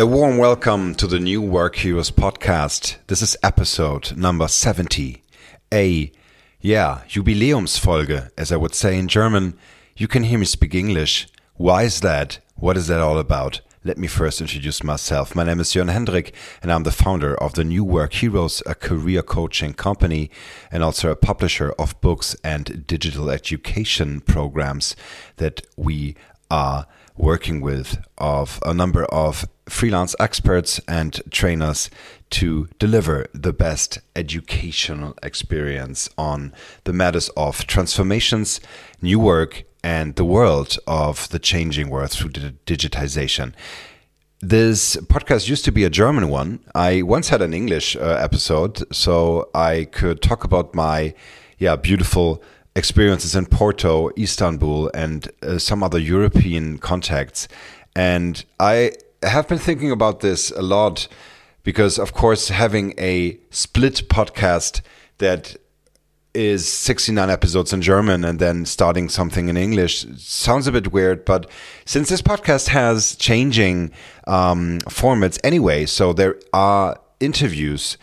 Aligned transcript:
A 0.00 0.06
warm 0.06 0.38
welcome 0.38 0.94
to 0.94 1.06
the 1.06 1.20
New 1.20 1.42
Work 1.42 1.76
Heroes 1.76 2.10
podcast. 2.10 2.96
This 3.08 3.20
is 3.20 3.36
episode 3.42 4.16
number 4.16 4.48
70. 4.48 5.22
A, 5.74 6.10
yeah, 6.58 7.02
Jubiläumsfolge, 7.06 8.30
as 8.38 8.50
I 8.50 8.56
would 8.56 8.74
say 8.74 8.98
in 8.98 9.08
German. 9.08 9.58
You 9.94 10.08
can 10.08 10.22
hear 10.22 10.38
me 10.38 10.46
speak 10.46 10.74
English. 10.74 11.28
Why 11.56 11.82
is 11.82 12.00
that? 12.00 12.38
What 12.54 12.78
is 12.78 12.86
that 12.86 13.00
all 13.00 13.18
about? 13.18 13.60
Let 13.84 13.98
me 13.98 14.06
first 14.06 14.40
introduce 14.40 14.82
myself. 14.82 15.36
My 15.36 15.44
name 15.44 15.60
is 15.60 15.74
Jörn 15.74 15.92
Hendrik, 15.92 16.34
and 16.62 16.72
I'm 16.72 16.84
the 16.84 16.92
founder 16.92 17.34
of 17.34 17.52
the 17.52 17.64
New 17.64 17.84
Work 17.84 18.14
Heroes, 18.14 18.62
a 18.64 18.74
career 18.74 19.20
coaching 19.22 19.74
company, 19.74 20.30
and 20.72 20.82
also 20.82 21.10
a 21.10 21.14
publisher 21.14 21.74
of 21.78 22.00
books 22.00 22.34
and 22.42 22.86
digital 22.86 23.28
education 23.28 24.22
programs 24.22 24.96
that 25.36 25.60
we 25.76 26.16
are 26.50 26.86
working 27.18 27.60
with 27.60 28.02
of 28.16 28.60
a 28.64 28.72
number 28.72 29.04
of 29.04 29.46
freelance 29.70 30.14
experts 30.18 30.80
and 30.88 31.20
trainers 31.30 31.90
to 32.30 32.68
deliver 32.78 33.26
the 33.32 33.52
best 33.52 33.98
educational 34.14 35.14
experience 35.22 36.08
on 36.18 36.52
the 36.84 36.92
matters 36.92 37.28
of 37.36 37.66
transformations, 37.66 38.60
new 39.00 39.18
work, 39.18 39.64
and 39.82 40.16
the 40.16 40.24
world 40.24 40.78
of 40.86 41.28
the 41.30 41.38
changing 41.38 41.88
world 41.88 42.10
through 42.10 42.30
digitization. 42.30 43.52
This 44.40 44.96
podcast 44.96 45.48
used 45.48 45.64
to 45.66 45.72
be 45.72 45.84
a 45.84 45.90
German 45.90 46.28
one. 46.28 46.60
I 46.74 47.02
once 47.02 47.28
had 47.28 47.42
an 47.42 47.52
English 47.52 47.96
uh, 47.96 48.00
episode, 48.00 48.82
so 48.94 49.50
I 49.54 49.86
could 49.92 50.22
talk 50.22 50.44
about 50.44 50.74
my 50.74 51.14
yeah 51.58 51.76
beautiful 51.76 52.42
experiences 52.74 53.34
in 53.34 53.46
Porto, 53.46 54.10
Istanbul, 54.18 54.90
and 54.94 55.28
uh, 55.42 55.58
some 55.58 55.82
other 55.82 55.98
European 55.98 56.78
contacts. 56.78 57.48
And 57.94 58.42
I 58.58 58.92
have 59.22 59.48
been 59.48 59.58
thinking 59.58 59.90
about 59.90 60.20
this 60.20 60.50
a 60.50 60.62
lot 60.62 61.08
because, 61.62 61.98
of 61.98 62.12
course, 62.12 62.48
having 62.48 62.94
a 62.98 63.38
split 63.50 64.08
podcast 64.08 64.80
that 65.18 65.56
is 66.32 66.66
69 66.66 67.28
episodes 67.28 67.72
in 67.72 67.82
German 67.82 68.24
and 68.24 68.38
then 68.38 68.64
starting 68.64 69.08
something 69.08 69.48
in 69.48 69.56
English 69.56 70.06
sounds 70.16 70.66
a 70.66 70.72
bit 70.72 70.92
weird. 70.92 71.24
But 71.24 71.50
since 71.84 72.08
this 72.08 72.22
podcast 72.22 72.68
has 72.68 73.16
changing 73.16 73.90
um, 74.26 74.78
formats 74.82 75.38
anyway, 75.42 75.86
so 75.86 76.12
there 76.12 76.36
are 76.52 76.98
interviews 77.18 77.98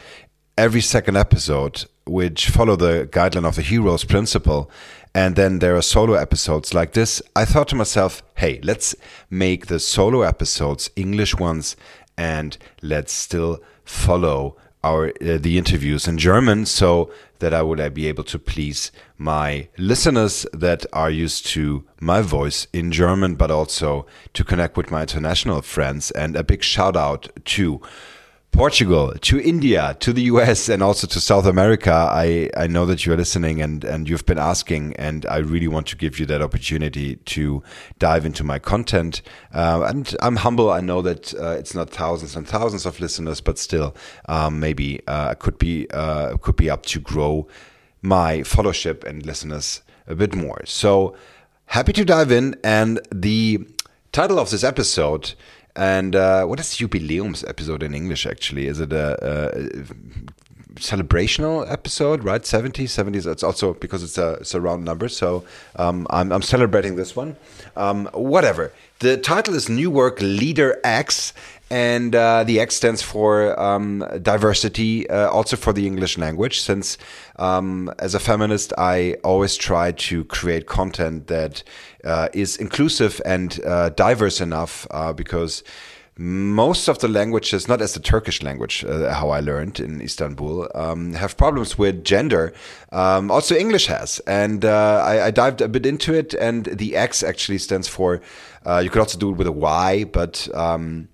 every 0.58 0.82
second 0.82 1.16
episode 1.16 1.86
which 2.06 2.50
follow 2.50 2.76
the 2.76 3.08
guideline 3.12 3.46
of 3.46 3.56
the 3.56 3.62
heroes 3.62 4.04
principle 4.04 4.70
and 5.18 5.36
then 5.36 5.60
there 5.60 5.76
are 5.76 5.82
solo 5.82 6.14
episodes 6.14 6.74
like 6.74 6.94
this. 6.94 7.22
I 7.36 7.44
thought 7.44 7.68
to 7.70 7.76
myself 7.76 8.22
hey 8.38 8.60
let's 8.64 8.96
make 9.32 9.66
the 9.66 9.80
solo 9.80 10.22
episodes 10.22 10.92
english 10.96 11.36
ones 11.36 11.76
and 12.18 12.56
let's 12.84 13.12
still 13.12 13.60
follow 13.84 14.56
our 14.84 15.08
uh, 15.08 15.38
the 15.40 15.58
interviews 15.58 16.08
in 16.08 16.20
german 16.20 16.66
so 16.66 17.12
that 17.40 17.52
i 17.52 17.62
would 17.64 17.80
uh, 17.80 17.90
be 17.90 18.08
able 18.08 18.24
to 18.24 18.38
please 18.38 18.92
my 19.18 19.68
listeners 19.78 20.46
that 20.54 20.86
are 20.94 21.10
used 21.10 21.48
to 21.48 21.84
my 22.00 22.22
voice 22.22 22.68
in 22.74 22.92
german 22.92 23.34
but 23.34 23.50
also 23.50 24.06
to 24.34 24.44
connect 24.44 24.78
with 24.78 24.92
my 24.92 25.02
international 25.02 25.62
friends. 25.64 26.12
And 26.12 26.36
a 26.36 26.44
big 26.44 26.64
shout 26.64 26.96
out 26.96 27.30
to 27.56 27.82
Portugal, 28.58 29.14
to 29.22 29.40
India, 29.40 29.96
to 30.00 30.12
the 30.12 30.24
US, 30.24 30.68
and 30.68 30.82
also 30.82 31.06
to 31.06 31.20
South 31.20 31.46
America. 31.46 31.92
I, 31.92 32.50
I 32.58 32.66
know 32.66 32.88
that 32.88 33.06
you're 33.06 33.16
listening 33.16 33.62
and, 33.62 33.84
and 33.84 34.10
you've 34.10 34.26
been 34.26 34.40
asking, 34.40 34.96
and 34.96 35.28
I 35.28 35.38
really 35.38 35.68
want 35.68 35.86
to 35.90 35.96
give 35.96 36.20
you 36.20 36.26
that 36.26 36.42
opportunity 36.42 37.18
to 37.18 37.62
dive 38.00 38.26
into 38.26 38.44
my 38.44 38.58
content. 38.58 39.22
Uh, 39.54 39.86
and 39.88 40.16
I'm 40.24 40.38
humble. 40.38 40.72
I 40.72 40.82
know 40.82 41.04
that 41.04 41.36
uh, 41.36 41.52
it's 41.52 41.76
not 41.76 41.92
thousands 41.92 42.36
and 42.36 42.48
thousands 42.48 42.88
of 42.88 43.00
listeners, 43.00 43.42
but 43.42 43.60
still, 43.60 43.96
um, 44.28 44.60
maybe 44.60 45.02
uh, 45.06 45.36
could 45.36 45.60
be 45.60 45.88
uh, 45.92 46.38
could 46.38 46.56
be 46.56 46.68
up 46.68 46.88
to 46.88 47.00
grow 47.00 47.48
my 48.02 48.40
followership 48.40 49.04
and 49.04 49.24
listeners 49.24 49.84
a 50.08 50.16
bit 50.16 50.34
more. 50.34 50.64
So 50.66 51.16
happy 51.68 51.94
to 51.94 52.04
dive 52.04 52.32
in. 52.32 52.56
And 52.64 53.02
the 53.14 53.68
title 54.12 54.40
of 54.40 54.50
this 54.50 54.64
episode 54.64 55.36
and 55.78 56.16
uh, 56.16 56.46
what 56.46 56.60
is 56.60 56.68
Jubiläums 56.68 57.48
episode 57.48 57.84
in 57.84 57.94
English, 57.94 58.26
actually? 58.26 58.68
Is 58.68 58.80
it 58.80 58.92
a, 58.92 59.18
a 59.22 59.86
celebrational 60.80 61.70
episode, 61.72 62.24
right? 62.24 62.42
70s, 62.42 62.90
70s. 62.90 63.30
It's 63.32 63.44
also 63.44 63.74
because 63.74 64.04
it's 64.04 64.18
a, 64.18 64.34
it's 64.34 64.54
a 64.54 64.62
round 64.62 64.86
number. 64.86 65.08
So 65.10 65.44
um, 65.76 66.08
I'm, 66.10 66.32
I'm 66.32 66.42
celebrating 66.42 66.96
this 66.96 67.16
one. 67.16 67.36
Um, 67.76 68.10
whatever. 68.14 68.74
The 69.00 69.18
title 69.18 69.54
is 69.54 69.70
New 69.70 69.92
Work 69.92 70.20
Leader 70.22 70.80
X 70.84 71.34
and 71.70 72.16
uh, 72.16 72.44
the 72.44 72.60
X 72.60 72.76
stands 72.76 73.02
for 73.02 73.60
um, 73.60 74.06
diversity, 74.22 75.10
uh, 75.10 75.30
also 75.30 75.58
for 75.58 75.74
the 75.74 75.86
English 75.86 76.18
language. 76.18 76.62
Since 76.62 76.98
um, 77.38 77.92
as 78.00 78.16
a 78.16 78.20
feminist, 78.20 78.74
I 78.78 79.18
always 79.24 79.56
try 79.56 79.92
to 79.92 80.24
create 80.26 80.66
content 80.68 81.28
that 81.28 81.64
uh, 82.04 82.30
is 82.34 82.58
inclusive 82.58 83.22
and 83.26 83.60
uh, 83.66 83.90
diverse 83.90 84.40
enough 84.40 84.88
uh, 84.92 85.12
because 85.14 85.64
most 86.20 86.88
of 86.88 86.98
the 87.00 87.08
languages, 87.08 87.68
not 87.68 87.82
as 87.82 87.94
the 87.94 88.00
Turkish 88.00 88.42
language, 88.42 88.84
uh, 88.84 89.14
how 89.14 89.30
I 89.30 89.40
learned 89.40 89.80
in 89.80 90.02
Istanbul, 90.02 90.68
um, 90.74 91.14
have 91.14 91.38
problems 91.38 91.78
with 91.78 92.04
gender. 92.04 92.54
Um, 92.92 93.30
also, 93.30 93.56
English 93.56 93.86
has. 93.88 94.20
And 94.26 94.66
uh, 94.66 95.04
I, 95.06 95.26
I, 95.26 95.32
dived 95.32 95.62
a 95.62 95.68
bit 95.68 95.86
into 95.86 96.16
it, 96.16 96.34
and 96.34 96.66
the 96.66 96.96
X 96.96 97.22
actually 97.22 97.60
stands 97.60 97.88
for, 97.88 98.22
uh, 98.66 98.80
you 98.84 98.90
could 98.90 99.00
also 99.00 99.20
do 99.20 99.30
it 99.32 99.38
with 99.38 99.48
a 99.48 99.52
Y, 99.52 100.06
but. 100.06 100.48
Um, 100.56 101.10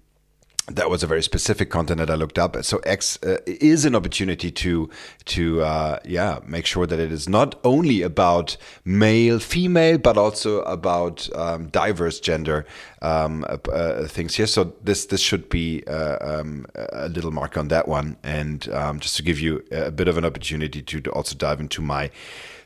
that 0.67 0.89
was 0.89 1.03
a 1.03 1.07
very 1.07 1.21
specific 1.21 1.69
content 1.69 1.97
that 1.97 2.09
I 2.09 2.15
looked 2.15 2.39
up. 2.39 2.63
So 2.63 2.77
X 2.85 3.19
uh, 3.23 3.37
is 3.45 3.83
an 3.83 3.95
opportunity 3.95 4.49
to 4.51 4.89
to 5.25 5.61
uh, 5.61 5.99
yeah 6.05 6.39
make 6.45 6.65
sure 6.65 6.85
that 6.85 6.99
it 6.99 7.11
is 7.11 7.27
not 7.27 7.59
only 7.63 8.01
about 8.01 8.55
male, 8.85 9.39
female, 9.39 9.97
but 9.97 10.17
also 10.17 10.61
about 10.61 11.29
um, 11.35 11.67
diverse 11.67 12.19
gender 12.21 12.65
um, 13.01 13.43
uh, 13.49 13.57
uh 13.71 14.07
things 14.07 14.35
here. 14.35 14.47
So 14.47 14.73
this 14.81 15.05
this 15.07 15.19
should 15.19 15.49
be 15.49 15.83
uh, 15.85 16.17
um, 16.21 16.65
a 16.75 17.09
little 17.09 17.31
mark 17.31 17.57
on 17.57 17.67
that 17.67 17.87
one, 17.87 18.15
and 18.23 18.69
um, 18.69 18.99
just 19.01 19.17
to 19.17 19.23
give 19.23 19.41
you 19.41 19.63
a 19.71 19.91
bit 19.91 20.07
of 20.07 20.17
an 20.17 20.23
opportunity 20.23 20.81
to 20.81 21.11
also 21.11 21.35
dive 21.35 21.59
into 21.59 21.81
my 21.81 22.09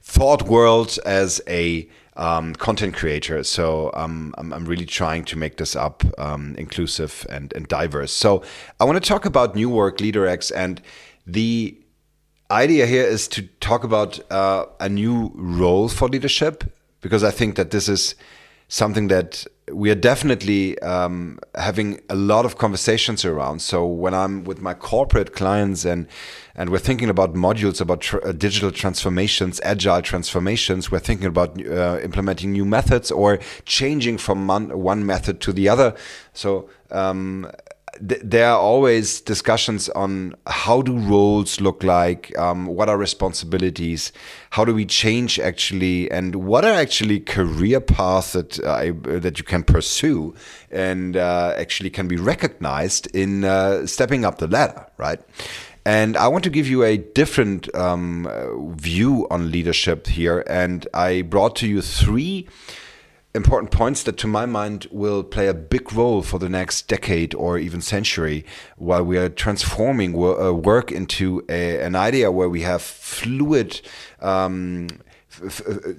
thought 0.03 0.43
world 0.43 0.99
as 1.05 1.41
a 1.47 1.89
um, 2.17 2.55
content 2.55 2.95
creator. 2.95 3.43
So 3.43 3.91
um, 3.93 4.33
I'm, 4.37 4.51
I'm, 4.51 4.65
really 4.65 4.85
trying 4.85 5.23
to 5.25 5.37
make 5.37 5.57
this 5.57 5.75
up 5.75 6.03
um, 6.17 6.55
inclusive 6.57 7.25
and, 7.29 7.53
and 7.53 7.67
diverse. 7.67 8.11
So 8.11 8.43
I 8.79 8.85
want 8.85 9.01
to 9.01 9.07
talk 9.07 9.25
about 9.25 9.55
New 9.55 9.69
Work 9.69 10.01
Leader 10.01 10.27
X 10.27 10.51
and 10.51 10.81
the 11.25 11.77
idea 12.49 12.85
here 12.85 13.03
is 13.03 13.27
to 13.27 13.43
talk 13.59 13.83
about 13.83 14.19
uh, 14.31 14.65
a 14.79 14.89
new 14.89 15.31
role 15.35 15.89
for 15.89 16.07
leadership 16.07 16.63
because 17.01 17.23
I 17.23 17.31
think 17.31 17.55
that 17.55 17.71
this 17.71 17.87
is 17.87 18.15
something 18.67 19.07
that 19.07 19.45
we 19.71 19.89
are 19.91 19.95
definitely 19.95 20.79
um, 20.79 21.39
having 21.55 21.99
a 22.09 22.15
lot 22.15 22.45
of 22.45 22.57
conversations 22.57 23.25
around. 23.25 23.61
So 23.61 23.85
when 23.85 24.13
I'm 24.13 24.43
with 24.45 24.61
my 24.61 24.73
corporate 24.73 25.33
clients 25.33 25.85
and 25.85 26.07
and 26.55 26.71
we're 26.71 26.79
thinking 26.79 27.09
about 27.09 27.33
modules 27.33 27.81
about 27.81 28.01
tr 28.01 28.17
uh, 28.23 28.31
digital 28.31 28.71
transformations, 28.71 29.61
agile 29.63 30.01
transformations, 30.01 30.91
we're 30.91 30.99
thinking 30.99 31.27
about 31.27 31.61
uh, 31.65 31.99
implementing 32.01 32.51
new 32.51 32.65
methods 32.65 33.11
or 33.11 33.39
changing 33.65 34.17
from 34.17 34.47
one, 34.47 34.69
one 34.79 35.05
method 35.05 35.39
to 35.41 35.53
the 35.53 35.69
other. 35.69 35.93
So 36.33 36.69
um, 36.89 37.51
th 38.07 38.21
there 38.23 38.49
are 38.49 38.59
always 38.59 39.21
discussions 39.21 39.89
on 39.89 40.35
how 40.45 40.81
do 40.81 40.97
roles 40.97 41.61
look 41.61 41.83
like, 41.83 42.37
um, 42.37 42.67
what 42.67 42.89
are 42.89 42.97
responsibilities, 42.97 44.11
how 44.51 44.65
do 44.65 44.73
we 44.73 44.85
change 44.85 45.39
actually, 45.39 46.09
and 46.11 46.35
what 46.35 46.63
are 46.65 46.73
actually 46.73 47.19
career 47.19 47.79
paths 47.79 48.33
that 48.33 48.59
uh, 48.59 48.91
that 49.19 49.37
you 49.37 49.43
can 49.43 49.63
pursue 49.63 50.33
and 50.71 51.17
uh, 51.17 51.53
actually 51.57 51.89
can 51.89 52.07
be 52.07 52.17
recognized 52.17 53.07
in 53.15 53.43
uh, 53.43 53.85
stepping 53.85 54.25
up 54.25 54.37
the 54.37 54.47
ladder, 54.47 54.85
right? 54.97 55.19
And 55.85 56.17
I 56.17 56.27
want 56.27 56.43
to 56.43 56.49
give 56.49 56.67
you 56.67 56.83
a 56.83 56.97
different 56.97 57.73
um, 57.73 58.27
view 58.75 59.25
on 59.31 59.51
leadership 59.51 60.07
here, 60.07 60.43
and 60.47 60.85
I 60.93 61.21
brought 61.21 61.55
to 61.57 61.67
you 61.67 61.81
three 61.81 62.47
important 63.37 63.71
points 63.71 64.03
that, 64.03 64.17
to 64.17 64.27
my 64.27 64.45
mind, 64.45 64.87
will 64.91 65.23
play 65.23 65.47
a 65.47 65.53
big 65.53 65.93
role 65.93 66.21
for 66.21 66.39
the 66.39 66.49
next 66.49 66.89
decade 66.89 67.33
or 67.35 67.57
even 67.57 67.79
century 67.79 68.45
while 68.75 69.03
we 69.03 69.17
are 69.17 69.29
transforming 69.29 70.13
uh, 70.13 70.51
work 70.51 70.91
into 70.91 71.45
a, 71.47 71.79
an 71.81 71.95
idea 71.95 72.31
where 72.31 72.49
we 72.49 72.61
have 72.61 72.81
fluid. 72.81 73.79
Um, 74.19 74.87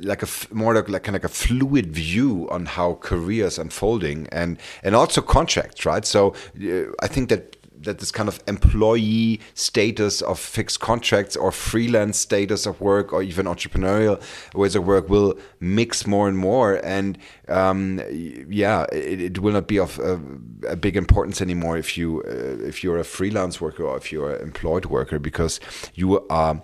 like 0.00 0.22
a 0.24 0.28
more 0.52 0.74
like, 0.74 0.88
like 0.88 1.04
kind 1.04 1.14
of 1.14 1.22
like 1.22 1.30
a 1.30 1.34
fluid 1.34 1.94
view 1.94 2.48
on 2.50 2.66
how 2.66 2.94
careers 2.94 3.56
unfolding 3.56 4.26
and 4.32 4.58
and 4.82 4.96
also 4.96 5.20
contracts 5.20 5.86
right 5.86 6.04
so 6.04 6.34
uh, 6.60 6.90
i 7.00 7.06
think 7.06 7.28
that 7.28 7.57
that 7.82 7.98
this 7.98 8.10
kind 8.10 8.28
of 8.28 8.40
employee 8.46 9.40
status 9.54 10.22
of 10.22 10.38
fixed 10.38 10.80
contracts 10.80 11.36
or 11.36 11.52
freelance 11.52 12.18
status 12.18 12.66
of 12.66 12.80
work 12.80 13.12
or 13.12 13.22
even 13.22 13.46
entrepreneurial 13.46 14.20
ways 14.54 14.74
of 14.74 14.86
work 14.86 15.08
will 15.08 15.38
mix 15.60 16.06
more 16.06 16.28
and 16.28 16.38
more. 16.38 16.80
And 16.84 17.18
um, 17.48 18.00
yeah 18.48 18.84
it, 18.92 19.20
it, 19.20 19.38
will 19.38 19.52
not 19.52 19.66
be 19.66 19.78
of 19.78 19.98
a, 19.98 20.20
a, 20.68 20.76
big 20.76 20.96
importance 20.96 21.40
anymore 21.40 21.76
if 21.78 21.96
you 21.96 22.22
uh, 22.26 22.66
if 22.66 22.84
you're 22.84 22.98
a 22.98 23.04
freelance 23.04 23.60
worker 23.60 23.84
or 23.84 23.96
if 23.96 24.12
you're 24.12 24.34
an 24.34 24.42
employed 24.42 24.86
worker 24.86 25.18
because 25.18 25.60
you 25.94 26.26
are 26.28 26.62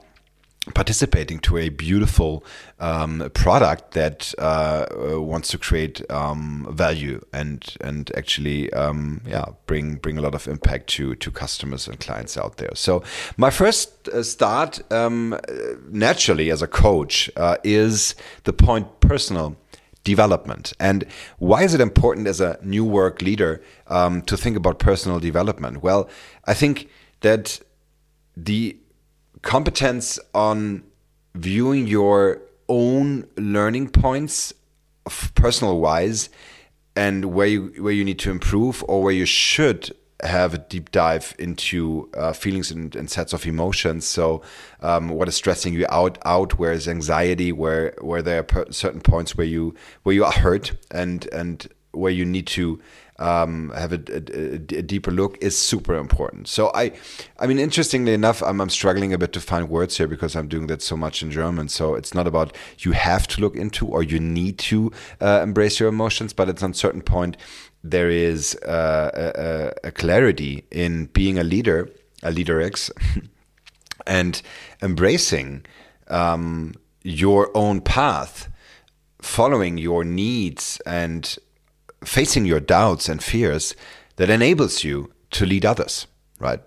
participating 0.72 1.38
to 1.40 1.58
a 1.58 1.68
beautiful 1.68 2.42
um, 2.80 3.30
product 3.34 3.92
that 3.92 4.32
uh, 4.38 4.86
wants 5.20 5.48
to 5.48 5.58
create 5.58 6.08
um, 6.10 6.66
value 6.70 7.20
and 7.32 7.76
and 7.80 8.10
actually 8.16 8.72
um, 8.72 9.20
yeah 9.26 9.44
bring 9.66 9.96
bring 9.96 10.16
a 10.16 10.22
lot 10.22 10.34
of 10.34 10.48
impact 10.48 10.86
to 10.86 11.14
to 11.16 11.30
customers 11.30 11.86
and 11.86 12.00
clients 12.00 12.38
out 12.38 12.56
there. 12.56 12.74
So 12.74 13.02
my 13.36 13.50
first 13.50 14.08
uh, 14.08 14.22
start 14.22 14.80
um, 14.90 15.38
naturally 15.90 16.50
as 16.50 16.62
a 16.62 16.66
coach 16.66 17.30
uh, 17.36 17.56
is 17.62 18.14
the 18.44 18.52
point 18.52 19.00
personal 19.00 19.56
development. 20.04 20.72
And 20.78 21.04
why 21.38 21.62
is 21.64 21.74
it 21.74 21.80
important 21.80 22.26
as 22.26 22.40
a 22.40 22.58
new 22.62 22.84
work 22.84 23.22
leader 23.22 23.62
um, 23.88 24.22
to 24.22 24.36
think 24.36 24.56
about 24.56 24.78
personal 24.78 25.18
development? 25.18 25.82
Well, 25.82 26.08
I 26.44 26.54
think 26.54 26.88
that 27.20 27.60
the 28.36 28.76
competence 29.44 30.18
on 30.34 30.82
viewing 31.34 31.86
your 31.86 32.40
own 32.68 33.26
learning 33.36 33.90
points 33.90 34.52
personal 35.34 35.78
wise 35.78 36.30
and 36.96 37.26
where 37.26 37.46
you 37.46 37.72
where 37.78 37.92
you 37.92 38.04
need 38.04 38.18
to 38.18 38.30
improve 38.30 38.82
or 38.88 39.02
where 39.02 39.12
you 39.12 39.26
should 39.26 39.94
have 40.22 40.54
a 40.54 40.58
deep 40.58 40.90
dive 40.90 41.34
into 41.38 42.08
uh, 42.16 42.32
feelings 42.32 42.70
and, 42.70 42.96
and, 42.96 43.10
sets 43.10 43.34
of 43.34 43.44
emotions. 43.46 44.06
So, 44.06 44.40
um, 44.80 45.10
what 45.10 45.28
is 45.28 45.34
stressing 45.34 45.74
you 45.74 45.86
out? 45.90 46.18
Out 46.24 46.58
where 46.58 46.72
is 46.72 46.88
anxiety? 46.88 47.52
Where 47.52 47.94
where 48.00 48.22
there 48.22 48.46
are 48.54 48.72
certain 48.72 49.00
points 49.00 49.36
where 49.36 49.46
you 49.46 49.74
where 50.04 50.14
you 50.14 50.24
are 50.24 50.32
hurt 50.32 50.72
and 50.90 51.26
and 51.32 51.68
where 51.92 52.12
you 52.12 52.24
need 52.24 52.46
to 52.46 52.80
um, 53.18 53.70
have 53.76 53.92
a, 53.92 54.00
a, 54.08 54.54
a, 54.78 54.82
deeper 54.82 55.10
look 55.10 55.38
is 55.40 55.56
super 55.56 55.94
important. 55.94 56.48
So 56.48 56.72
I, 56.74 56.92
I 57.38 57.46
mean, 57.46 57.60
interestingly 57.60 58.12
enough, 58.12 58.42
I'm, 58.42 58.60
I'm 58.60 58.70
struggling 58.70 59.12
a 59.12 59.18
bit 59.18 59.32
to 59.34 59.40
find 59.40 59.68
words 59.68 59.96
here 59.96 60.08
because 60.08 60.34
I'm 60.34 60.48
doing 60.48 60.66
that 60.66 60.82
so 60.82 60.96
much 60.96 61.22
in 61.22 61.30
German. 61.30 61.68
So 61.68 61.94
it's 61.94 62.12
not 62.12 62.26
about 62.26 62.56
you 62.78 62.92
have 62.92 63.28
to 63.28 63.40
look 63.40 63.54
into 63.54 63.86
or 63.86 64.02
you 64.02 64.18
need 64.18 64.58
to 64.58 64.90
uh, 65.20 65.40
embrace 65.44 65.78
your 65.78 65.88
emotions, 65.88 66.32
but 66.32 66.48
at 66.48 66.60
a 66.60 66.74
certain 66.74 67.02
point 67.02 67.36
there 67.84 68.10
is 68.10 68.56
uh, 68.66 69.72
a, 69.84 69.88
a, 69.88 69.92
clarity 69.92 70.64
in 70.70 71.06
being 71.06 71.38
a 71.38 71.44
leader, 71.44 71.88
a 72.22 72.32
leader 72.32 72.60
X, 72.60 72.90
and 74.06 74.40
embracing 74.82 75.64
um, 76.08 76.74
your 77.02 77.54
own 77.54 77.82
path, 77.82 78.48
following 79.20 79.76
your 79.76 80.02
needs 80.02 80.80
and 80.86 81.36
facing 82.04 82.46
your 82.46 82.60
doubts 82.60 83.08
and 83.08 83.22
fears 83.22 83.74
that 84.16 84.30
enables 84.30 84.84
you 84.84 85.12
to 85.32 85.46
lead 85.46 85.64
others, 85.64 86.06
right? 86.38 86.60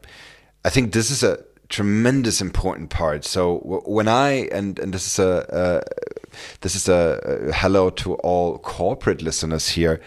I 0.66 0.70
think 0.70 0.92
this 0.92 1.10
is 1.10 1.24
a 1.24 1.40
tremendous 1.70 2.42
important 2.42 2.90
part. 2.90 3.26
So 3.26 3.60
when 3.86 4.08
I 4.08 4.48
and 4.52 4.80
and 4.80 4.94
this 4.94 5.06
is 5.08 5.20
a 5.20 5.84
this 6.62 6.76
is 6.76 6.88
a, 6.88 7.52
hello 7.54 7.90
to 7.90 8.16
all 8.16 8.58
corporate 8.60 9.22
listeners 9.22 9.70
here. 9.70 10.02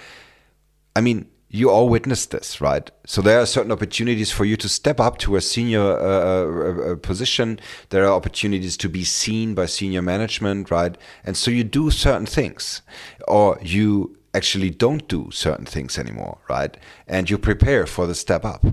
I 0.94 1.00
mean, 1.00 1.28
you 1.48 1.70
all 1.70 1.88
witnessed 1.88 2.30
this, 2.30 2.60
right? 2.60 2.90
So 3.06 3.20
there 3.22 3.40
are 3.40 3.46
certain 3.46 3.72
opportunities 3.72 4.30
for 4.30 4.44
you 4.44 4.56
to 4.56 4.68
step 4.68 5.00
up 5.00 5.18
to 5.18 5.36
a 5.36 5.40
senior 5.40 5.80
uh, 5.80 5.96
uh, 5.96 6.92
uh 6.92 6.96
position. 6.96 7.58
There 7.88 8.04
are 8.04 8.12
opportunities 8.12 8.76
to 8.78 8.88
be 8.88 9.04
seen 9.04 9.54
by 9.54 9.66
senior 9.66 10.02
management, 10.02 10.70
right? 10.70 10.96
And 11.24 11.36
so 11.36 11.50
you 11.50 11.64
do 11.64 11.90
certain 11.90 12.26
things, 12.26 12.82
or 13.26 13.58
you 13.62 14.16
actually 14.34 14.70
don't 14.70 15.08
do 15.08 15.30
certain 15.30 15.66
things 15.66 15.98
anymore, 15.98 16.38
right? 16.48 16.76
And 17.08 17.28
you 17.28 17.38
prepare 17.38 17.86
for 17.86 18.06
the 18.06 18.14
step 18.14 18.44
up. 18.44 18.64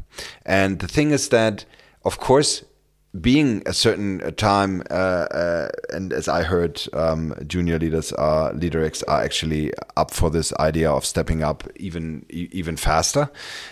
And 0.46 0.80
the 0.80 0.88
thing 0.88 1.12
is 1.12 1.30
that, 1.30 1.66
of 2.04 2.20
course, 2.20 2.64
being 3.22 3.64
a 3.66 3.74
certain 3.74 4.34
time, 4.36 4.84
uh, 4.90 4.94
uh, 4.94 5.70
and 5.90 6.14
as 6.14 6.28
I 6.28 6.44
heard, 6.44 6.82
um, 6.94 7.34
junior 7.48 7.80
leaders 7.80 8.12
are 8.14 8.54
leader 8.54 8.84
X 8.84 9.02
are 9.04 9.22
actually 9.22 9.72
up 9.96 10.12
for 10.12 10.30
this 10.30 10.54
idea 10.60 10.92
of 10.92 11.06
stepping 11.06 11.42
up 11.42 11.64
even 11.78 12.26
even 12.30 12.78
faster, 12.78 13.30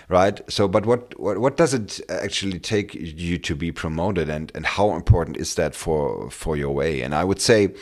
right? 0.10 0.40
So, 0.50 0.68
but 0.68 0.86
what, 0.86 1.20
what 1.20 1.38
what 1.38 1.58
does 1.58 1.74
it 1.74 2.00
actually 2.10 2.60
take 2.60 2.96
you 2.96 3.38
to 3.38 3.56
be 3.56 3.72
promoted, 3.72 4.30
and 4.30 4.52
and 4.56 4.66
how 4.66 4.96
important 4.96 5.38
is 5.38 5.56
that 5.56 5.76
for 5.76 6.30
for 6.31 6.58
your 6.58 6.72
way? 6.72 7.02
And 7.02 7.14
I 7.14 7.24
would 7.24 7.42
say 7.42 7.74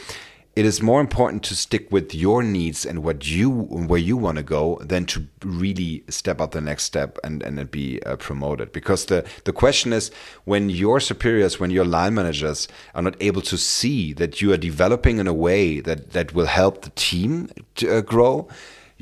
it 0.55 0.65
is 0.65 0.81
more 0.81 1.01
important 1.01 1.41
to 1.43 1.55
stick 1.55 1.91
with 1.91 2.13
your 2.13 2.43
needs 2.43 2.85
and 2.85 3.03
what 3.03 3.27
you 3.27 3.49
where 3.49 3.99
you 3.99 4.15
want 4.15 4.37
to 4.37 4.43
go 4.43 4.77
than 4.81 5.05
to 5.05 5.25
really 5.43 6.03
step 6.09 6.39
up 6.39 6.51
the 6.51 6.61
next 6.61 6.83
step 6.83 7.17
and 7.23 7.41
and 7.41 7.71
be 7.71 8.01
uh, 8.03 8.15
promoted. 8.17 8.71
Because 8.71 9.05
the 9.05 9.25
the 9.45 9.53
question 9.53 9.93
is 9.93 10.11
when 10.45 10.69
your 10.69 10.99
superiors 10.99 11.59
when 11.59 11.71
your 11.71 11.85
line 11.85 12.13
managers 12.13 12.67
are 12.93 13.01
not 13.01 13.15
able 13.19 13.41
to 13.41 13.57
see 13.57 14.13
that 14.13 14.41
you 14.41 14.53
are 14.53 14.57
developing 14.57 15.17
in 15.17 15.27
a 15.27 15.33
way 15.33 15.79
that 15.79 16.11
that 16.11 16.33
will 16.33 16.45
help 16.45 16.83
the 16.83 16.91
team 16.91 17.49
to, 17.75 17.97
uh, 17.97 18.01
grow 18.01 18.47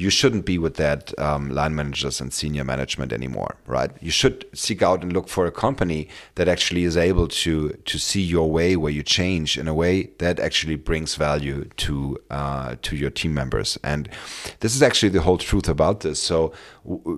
you 0.01 0.09
shouldn't 0.09 0.45
be 0.45 0.57
with 0.57 0.75
that 0.77 1.17
um, 1.19 1.51
line 1.51 1.75
managers 1.75 2.19
and 2.19 2.33
senior 2.33 2.63
management 2.63 3.13
anymore, 3.13 3.57
right? 3.67 3.91
You 4.01 4.09
should 4.09 4.45
seek 4.53 4.81
out 4.81 5.03
and 5.03 5.13
look 5.13 5.27
for 5.29 5.45
a 5.45 5.51
company 5.51 6.07
that 6.35 6.47
actually 6.47 6.83
is 6.85 6.97
able 6.97 7.27
to 7.43 7.69
to 7.91 7.99
see 7.99 8.21
your 8.21 8.49
way 8.49 8.75
where 8.75 8.91
you 8.91 9.03
change 9.03 9.59
in 9.61 9.67
a 9.67 9.73
way 9.73 10.09
that 10.17 10.39
actually 10.39 10.75
brings 10.75 11.15
value 11.15 11.65
to 11.85 12.17
uh, 12.31 12.75
to 12.81 12.95
your 12.95 13.11
team 13.11 13.33
members. 13.33 13.77
And 13.83 14.09
this 14.61 14.75
is 14.75 14.81
actually 14.81 15.09
the 15.09 15.21
whole 15.21 15.37
truth 15.37 15.69
about 15.69 15.99
this. 15.99 16.19
So 16.19 16.51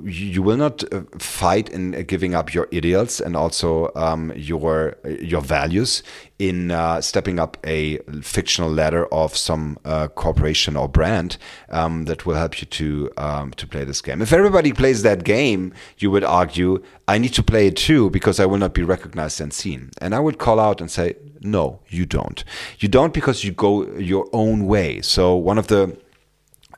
you 0.03 0.43
will 0.43 0.57
not 0.57 0.83
uh, 0.93 1.03
fight 1.19 1.69
in 1.69 1.91
giving 2.03 2.35
up 2.35 2.53
your 2.53 2.67
ideals 2.73 3.21
and 3.21 3.35
also 3.35 3.91
um, 3.95 4.33
your 4.35 4.97
your 5.21 5.41
values 5.41 6.03
in 6.39 6.71
uh, 6.71 6.99
stepping 6.99 7.39
up 7.39 7.57
a 7.63 7.99
fictional 8.21 8.69
ladder 8.69 9.05
of 9.13 9.37
some 9.37 9.77
uh, 9.85 10.09
corporation 10.09 10.75
or 10.75 10.89
brand 10.89 11.37
um, 11.69 12.05
that 12.05 12.25
will 12.25 12.35
help 12.35 12.59
you 12.59 12.67
to 12.73 13.11
um, 13.17 13.51
to 13.51 13.65
play 13.65 13.83
this 13.83 14.01
game. 14.01 14.21
If 14.21 14.33
everybody 14.33 14.73
plays 14.73 15.01
that 15.03 15.23
game, 15.23 15.73
you 15.97 16.11
would 16.11 16.23
argue, 16.23 16.83
I 17.07 17.17
need 17.17 17.33
to 17.33 17.43
play 17.43 17.67
it 17.67 17.75
too 17.75 18.09
because 18.09 18.39
I 18.39 18.45
will 18.45 18.57
not 18.57 18.73
be 18.73 18.83
recognized 18.83 19.41
and 19.41 19.53
seen. 19.53 19.91
And 20.01 20.13
I 20.13 20.19
would 20.19 20.37
call 20.37 20.59
out 20.59 20.81
and 20.81 20.89
say, 20.89 21.15
no, 21.41 21.79
you 21.89 22.05
don't. 22.05 22.43
You 22.79 22.87
don't 22.87 23.13
because 23.13 23.43
you 23.43 23.51
go 23.51 23.85
your 23.97 24.27
own 24.33 24.65
way. 24.65 25.01
So 25.01 25.35
one 25.35 25.57
of 25.57 25.67
the 25.67 25.97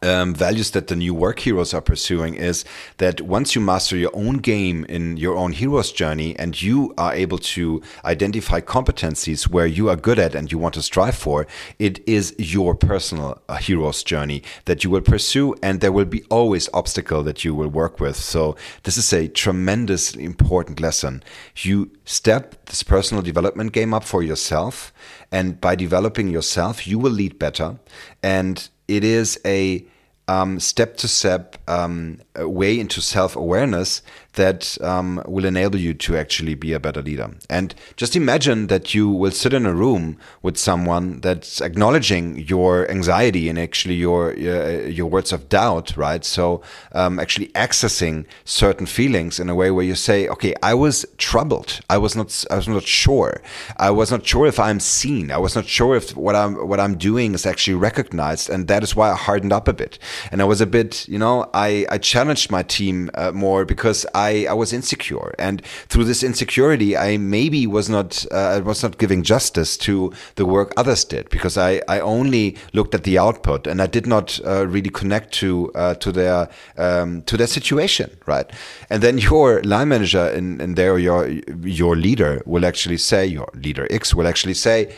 um, 0.06 0.36
values 0.36 0.72
that 0.72 0.88
the 0.88 0.96
new 0.96 1.14
work 1.14 1.40
heroes 1.40 1.74
are 1.74 1.82
pursuing 1.82 2.36
is 2.36 2.64
that 2.98 3.22
once 3.22 3.56
you 3.56 3.62
master 3.62 3.98
your 3.98 4.12
own 4.14 4.38
game 4.38 4.86
in 4.86 5.18
your 5.18 5.36
own 5.36 5.52
hero's 5.52 5.92
journey 5.92 6.38
and 6.38 6.62
you 6.62 6.94
are 6.98 7.14
able 7.14 7.40
to 7.40 7.82
identify 8.06 8.62
competencies 8.62 9.50
where 9.50 9.66
you 9.66 9.90
are 9.90 9.96
good 9.96 10.20
at 10.20 10.36
and 10.36 10.52
you 10.52 10.60
want 10.60 10.76
to 10.76 10.82
strive 10.82 11.16
for, 11.16 11.48
it 11.80 12.08
is 12.08 12.36
your 12.38 12.76
personal 12.76 13.42
uh, 13.50 13.56
hero's 13.56 14.04
journey 14.04 14.44
that 14.66 14.84
you 14.84 14.90
will 14.90 15.02
pursue 15.02 15.56
and 15.64 15.82
there 15.82 15.92
will 15.92 16.06
be 16.06 16.24
always 16.30 16.70
obstacle 16.74 17.24
that 17.24 17.44
you 17.44 17.56
will 17.56 17.68
work 17.68 18.00
with. 18.00 18.16
So 18.16 18.56
this 18.84 18.98
is 18.98 19.12
a 19.12 19.28
tremendously 19.28 20.24
important 20.24 20.80
lesson. 20.80 21.24
You 21.58 21.92
step 22.06 22.66
this 22.68 22.84
personal 22.84 23.24
development 23.24 23.72
game 23.72 23.94
up 23.94 24.04
for 24.04 24.22
yourself 24.22 24.94
and 25.32 25.60
by 25.60 25.76
developing 25.76 26.28
yourself, 26.28 26.86
you 26.86 27.00
will 27.00 27.12
lead 27.12 27.40
better 27.40 27.80
and 28.22 28.70
it 28.88 29.04
is 29.04 29.40
a 29.44 29.86
um, 30.28 30.60
step 30.60 30.98
to 30.98 31.08
step 31.08 31.58
um, 31.68 32.20
way 32.38 32.80
into 32.80 33.02
self 33.02 33.36
awareness 33.36 34.02
that 34.36 34.78
um, 34.82 35.22
will 35.28 35.46
enable 35.46 35.80
you 35.80 35.94
to 35.94 36.18
actually 36.18 36.56
be 36.56 36.74
a 36.74 36.80
better 36.80 37.02
leader. 37.02 37.30
And 37.50 37.74
just 37.96 38.16
imagine 38.16 38.68
that 38.68 38.94
you 38.94 39.10
will 39.10 39.32
sit 39.32 39.54
in 39.54 39.66
a 39.66 39.74
room 39.74 40.18
with 40.42 40.58
someone 40.58 41.22
that's 41.22 41.62
acknowledging 41.62 42.40
your 42.40 42.90
anxiety 42.90 43.50
and 43.50 43.58
actually 43.60 43.96
your 43.96 44.32
uh, 44.32 44.88
your 44.88 45.08
words 45.08 45.32
of 45.32 45.50
doubt, 45.50 45.96
right? 45.98 46.24
So 46.24 46.62
um, 46.94 47.20
actually 47.20 47.48
accessing 47.50 48.26
certain 48.44 48.86
feelings 48.86 49.40
in 49.40 49.50
a 49.50 49.56
way 49.56 49.72
where 49.72 49.86
you 49.86 49.96
say, 49.96 50.28
"Okay, 50.28 50.54
I 50.62 50.74
was 50.74 51.06
troubled. 51.18 51.80
I 51.90 51.98
was 51.98 52.16
not. 52.16 52.46
I 52.52 52.56
was 52.56 52.68
not 52.68 52.84
sure. 52.84 53.42
I 53.78 53.92
was 53.92 54.12
not 54.12 54.26
sure 54.26 54.46
if 54.48 54.60
I'm 54.60 54.80
seen. 54.80 55.32
I 55.32 55.38
was 55.38 55.56
not 55.56 55.66
sure 55.66 55.96
if 55.96 56.16
what 56.16 56.36
I'm 56.36 56.68
what 56.68 56.80
I'm 56.80 56.98
doing 56.98 57.34
is 57.34 57.46
actually 57.46 57.76
recognized, 57.76 58.50
and 58.50 58.68
that 58.68 58.84
is 58.84 58.96
why 58.96 59.12
I 59.12 59.16
hardened 59.16 59.54
up 59.54 59.68
a 59.68 59.74
bit. 59.74 60.00
And 60.32 60.42
I 60.42 60.46
was 60.46 60.62
a 60.62 60.66
bit, 60.66 61.08
you 61.08 61.20
know, 61.20 61.50
I 61.54 61.86
I 61.90 61.98
challenged 61.98 62.52
my 62.52 62.64
team 62.64 63.10
uh, 63.14 63.32
more 63.32 63.66
because 63.66 64.06
I 64.14 64.25
I, 64.26 64.46
I 64.50 64.54
was 64.54 64.74
insecure, 64.74 65.34
and 65.38 65.64
through 65.90 66.06
this 66.06 66.24
insecurity, 66.24 66.98
I 66.98 67.18
maybe 67.18 67.68
was 67.68 67.90
not 67.90 68.26
uh, 68.32 68.62
was 68.64 68.84
not 68.84 68.98
giving 68.98 69.24
justice 69.24 69.78
to 69.78 70.12
the 70.36 70.46
work 70.46 70.74
others 70.78 71.06
did 71.06 71.30
because 71.30 71.58
I, 71.58 71.82
I 71.88 72.00
only 72.00 72.58
looked 72.74 72.96
at 72.96 73.04
the 73.04 73.18
output 73.18 73.68
and 73.68 73.82
I 73.82 73.88
did 73.88 74.08
not 74.08 74.40
uh, 74.46 74.68
really 74.68 74.90
connect 74.90 75.34
to 75.42 75.72
uh, 75.76 75.96
to 75.96 76.12
their 76.12 76.50
um, 76.78 77.22
to 77.24 77.38
their 77.38 77.48
situation, 77.48 78.10
right? 78.26 78.50
And 78.90 79.02
then 79.02 79.18
your 79.18 79.62
line 79.64 79.90
manager 79.90 80.28
and, 80.38 80.62
and 80.62 80.76
there 80.76 80.98
your 80.98 81.28
your 81.64 81.96
leader 81.96 82.42
will 82.46 82.66
actually 82.66 82.98
say 82.98 83.26
your 83.26 83.50
leader 83.54 83.88
X 83.90 84.14
will 84.16 84.28
actually 84.28 84.56
say 84.56 84.94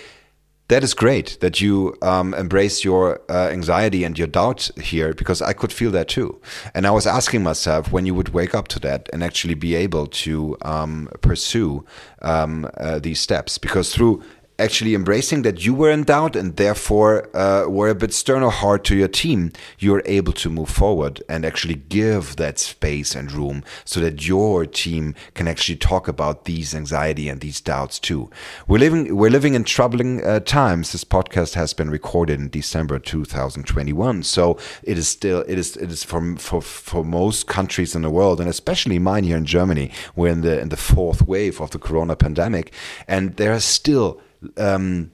that 0.70 0.84
is 0.84 0.94
great 0.94 1.38
that 1.40 1.62
you 1.62 1.96
um, 2.02 2.34
embrace 2.34 2.84
your 2.84 3.22
uh, 3.30 3.48
anxiety 3.50 4.04
and 4.04 4.18
your 4.18 4.28
doubt 4.28 4.70
here 4.82 5.14
because 5.14 5.42
I 5.42 5.54
could 5.54 5.72
feel 5.72 5.92
that 5.92 6.10
too. 6.10 6.42
And 6.74 6.86
I 6.86 6.92
was 6.92 7.08
asking 7.08 7.44
myself 7.44 7.92
when 7.92 8.06
you 8.06 8.14
would 8.14 8.30
wake 8.30 8.54
up 8.54 8.68
to 8.70 8.80
that 8.82 9.10
and 9.14 9.24
actually 9.24 9.54
be 9.54 9.76
able 9.76 10.08
to 10.08 10.58
um, 10.64 11.10
pursue 11.22 11.86
um, 12.22 12.70
uh, 12.78 13.00
these 13.00 13.22
steps 13.22 13.58
because 13.58 13.94
through 13.94 14.24
actually 14.60 14.96
embracing 14.96 15.44
that 15.44 15.64
you 15.64 15.74
were 15.74 15.92
in 15.92 16.04
doubt 16.04 16.36
and 16.36 16.56
therefore 16.56 17.36
uh, 17.36 17.68
were 17.68 17.90
a 17.90 17.96
bit 17.96 18.14
stern 18.14 18.42
or 18.42 18.52
hard 18.52 18.84
to 18.86 18.96
your 18.96 19.08
team, 19.08 19.52
you're 19.78 20.02
able 20.06 20.34
to 20.34 20.50
move 20.50 20.70
forward 20.70 21.22
and 21.30 21.46
actually 21.46 21.76
give 21.76 22.36
that 22.38 22.58
space 22.58 23.16
and 23.16 23.32
room 23.32 23.64
so 23.86 24.00
that 24.00 24.28
your 24.28 24.66
team 24.66 25.14
can 25.36 25.48
actually 25.48 25.76
talk 25.76 26.08
about 26.08 26.46
these 26.46 26.74
anxiety 26.74 27.30
and 27.30 27.42
these 27.42 27.62
doubts 27.62 28.00
too. 28.00 28.30
We're 28.68 28.80
living 28.80 29.16
we're 29.16 29.30
living 29.30 29.54
in 29.54 29.64
troubling 29.64 30.24
uh, 30.24 30.40
times. 30.40 30.92
This 30.92 31.04
podcast 31.04 31.54
has 31.54 31.74
been 31.74 31.90
recorded 31.90 32.40
in 32.40 32.50
December 32.50 33.00
2021, 33.00 34.24
so 34.24 34.58
it 34.84 34.98
is 34.98 35.08
still 35.08 35.42
it 35.48 35.58
is 35.58 35.78
it 35.78 35.92
is 35.92 36.04
for 36.04 36.36
for 36.38 36.62
for 36.62 37.04
most 37.04 37.48
countries 37.48 37.96
in 37.96 38.02
the 38.02 38.10
world 38.10 38.40
and 38.40 38.50
especially 38.50 38.98
mine 39.00 39.24
here 39.24 39.38
in 39.38 39.46
Germany. 39.46 39.92
We're 40.16 40.32
in 40.32 40.42
the 40.42 40.60
in 40.60 40.70
the 40.70 40.78
fourth 40.78 41.28
wave 41.28 41.62
of 41.62 41.72
the 41.72 41.80
corona 41.80 42.16
pandemic, 42.16 42.74
and 43.08 43.36
there 43.38 43.54
are 43.54 43.60
still 43.60 44.20
um, 44.58 45.12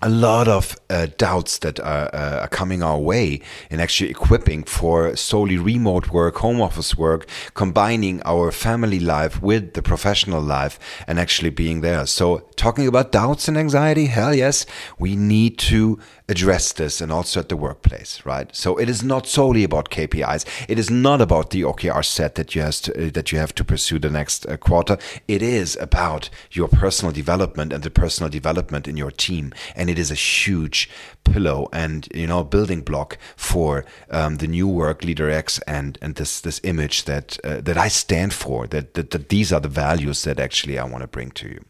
a 0.00 0.08
lot 0.08 0.46
of 0.46 0.76
uh, 0.90 1.08
doubts 1.16 1.58
that 1.58 1.80
are, 1.80 2.08
uh, 2.14 2.40
are, 2.42 2.48
coming 2.48 2.84
our 2.84 2.98
way 2.98 3.40
in 3.68 3.80
actually 3.80 4.08
equipping 4.08 4.62
for 4.62 5.16
solely 5.16 5.56
remote 5.56 6.10
work, 6.10 6.36
home 6.36 6.60
office 6.60 6.96
work, 6.96 7.28
combining 7.54 8.22
our 8.24 8.52
family 8.52 9.00
life 9.00 9.42
with 9.42 9.74
the 9.74 9.82
professional 9.82 10.40
life 10.40 10.78
and 11.08 11.18
actually 11.18 11.50
being 11.50 11.80
there. 11.80 12.06
So, 12.06 12.48
talking 12.54 12.86
about 12.86 13.10
doubts 13.10 13.48
and 13.48 13.58
anxiety, 13.58 14.06
hell 14.06 14.34
yes, 14.34 14.66
we 15.00 15.16
need 15.16 15.58
to 15.58 15.98
address 16.28 16.72
this 16.72 17.00
and 17.00 17.10
also 17.10 17.40
at 17.40 17.48
the 17.48 17.56
workplace, 17.56 18.24
right? 18.24 18.54
So 18.54 18.76
it 18.76 18.88
is 18.88 19.02
not 19.02 19.26
solely 19.26 19.64
about 19.64 19.90
KPIs. 19.90 20.44
It 20.68 20.78
is 20.78 20.90
not 20.90 21.20
about 21.20 21.50
the 21.50 21.62
OKR 21.62 22.04
set 22.04 22.34
that 22.34 22.54
you 22.54 22.62
have 22.62 22.80
to, 22.82 23.06
uh, 23.06 23.10
that 23.12 23.32
you 23.32 23.38
have 23.38 23.54
to 23.54 23.64
pursue 23.64 23.98
the 23.98 24.10
next 24.10 24.46
uh, 24.46 24.56
quarter. 24.58 24.98
It 25.26 25.42
is 25.42 25.76
about 25.80 26.28
your 26.50 26.68
personal 26.68 27.12
development 27.12 27.72
and 27.72 27.82
the 27.82 27.90
personal 27.90 28.28
development 28.28 28.86
in 28.86 28.96
your 28.96 29.10
team. 29.10 29.54
And 29.74 29.88
it 29.88 29.98
is 29.98 30.10
a 30.10 30.14
huge 30.14 30.90
pillow 31.32 31.68
and, 31.72 32.08
you 32.14 32.26
know, 32.26 32.44
building 32.44 32.80
block 32.82 33.18
for 33.36 33.84
um, 34.10 34.36
the 34.36 34.46
new 34.46 34.68
work 34.68 35.04
leader 35.04 35.30
X 35.30 35.60
and, 35.66 35.98
and 36.00 36.14
this, 36.14 36.40
this 36.40 36.60
image 36.64 37.04
that, 37.04 37.38
uh, 37.44 37.60
that 37.60 37.76
I 37.76 37.88
stand 37.88 38.32
for, 38.32 38.66
that, 38.68 38.94
that, 38.94 39.10
that 39.10 39.28
these 39.28 39.52
are 39.52 39.60
the 39.60 39.68
values 39.68 40.24
that 40.24 40.38
actually 40.38 40.78
I 40.78 40.84
want 40.84 41.02
to 41.02 41.08
bring 41.08 41.30
to 41.32 41.48
you. 41.48 41.64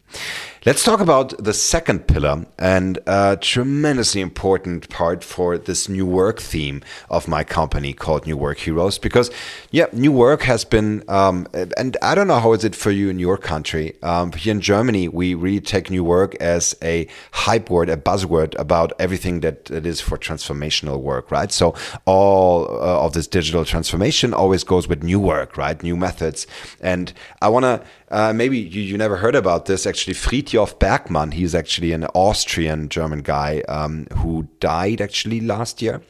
Let's 0.65 0.83
talk 0.83 0.99
about 0.99 1.41
the 1.41 1.53
second 1.53 2.07
pillar 2.07 2.45
and 2.57 2.99
a 3.07 3.37
tremendously 3.39 4.21
important 4.21 4.89
part 4.89 5.23
for 5.23 5.57
this 5.57 5.87
new 5.87 6.05
work 6.05 6.39
theme 6.39 6.81
of 7.09 7.27
my 7.27 7.43
company 7.43 7.93
called 7.93 8.25
New 8.25 8.35
Work 8.35 8.57
Heroes. 8.57 8.97
Because, 8.99 9.31
yeah, 9.71 9.85
new 9.93 10.11
work 10.11 10.41
has 10.41 10.65
been, 10.65 11.03
um, 11.07 11.47
and 11.53 11.95
I 12.01 12.13
don't 12.13 12.27
know 12.27 12.39
how 12.39 12.53
is 12.53 12.65
it 12.65 12.75
for 12.75 12.91
you 12.91 13.09
in 13.09 13.19
your 13.19 13.37
country. 13.37 13.95
Um, 14.03 14.31
here 14.33 14.51
in 14.51 14.61
Germany, 14.61 15.07
we 15.07 15.33
really 15.33 15.61
take 15.61 15.89
new 15.89 16.03
work 16.03 16.35
as 16.41 16.75
a 16.83 17.07
hype 17.31 17.69
word, 17.69 17.89
a 17.89 17.97
buzzword 17.97 18.57
about 18.59 18.91
everything 18.99 19.39
that 19.41 19.48
it 19.49 19.85
is 19.85 20.01
for 20.01 20.17
transformational 20.17 20.99
work, 21.01 21.31
right? 21.31 21.51
So 21.51 21.75
all 22.05 22.67
uh, 22.67 23.05
of 23.05 23.13
this 23.13 23.27
digital 23.27 23.65
transformation 23.65 24.33
always 24.33 24.63
goes 24.63 24.87
with 24.87 25.03
new 25.03 25.19
work, 25.19 25.57
right? 25.57 25.81
New 25.81 25.95
methods. 25.95 26.47
And 26.81 27.13
I 27.41 27.49
want 27.49 27.65
to 27.65 27.83
uh, 28.11 28.33
maybe 28.33 28.57
you, 28.57 28.81
you 28.81 28.97
never 28.97 29.17
heard 29.17 29.35
about 29.35 29.65
this. 29.65 29.85
Actually, 29.85 30.15
Frithjof 30.15 30.79
Bergmann, 30.79 31.31
he's 31.33 31.53
actually 31.53 31.91
an 31.93 32.05
Austrian 32.13 32.89
German 32.89 33.21
guy 33.21 33.61
um, 33.67 34.07
who 34.17 34.47
died 34.59 35.01
actually 35.01 35.41
last 35.41 35.81
year, 35.81 36.01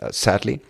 uh, 0.00 0.10
sadly 0.10 0.60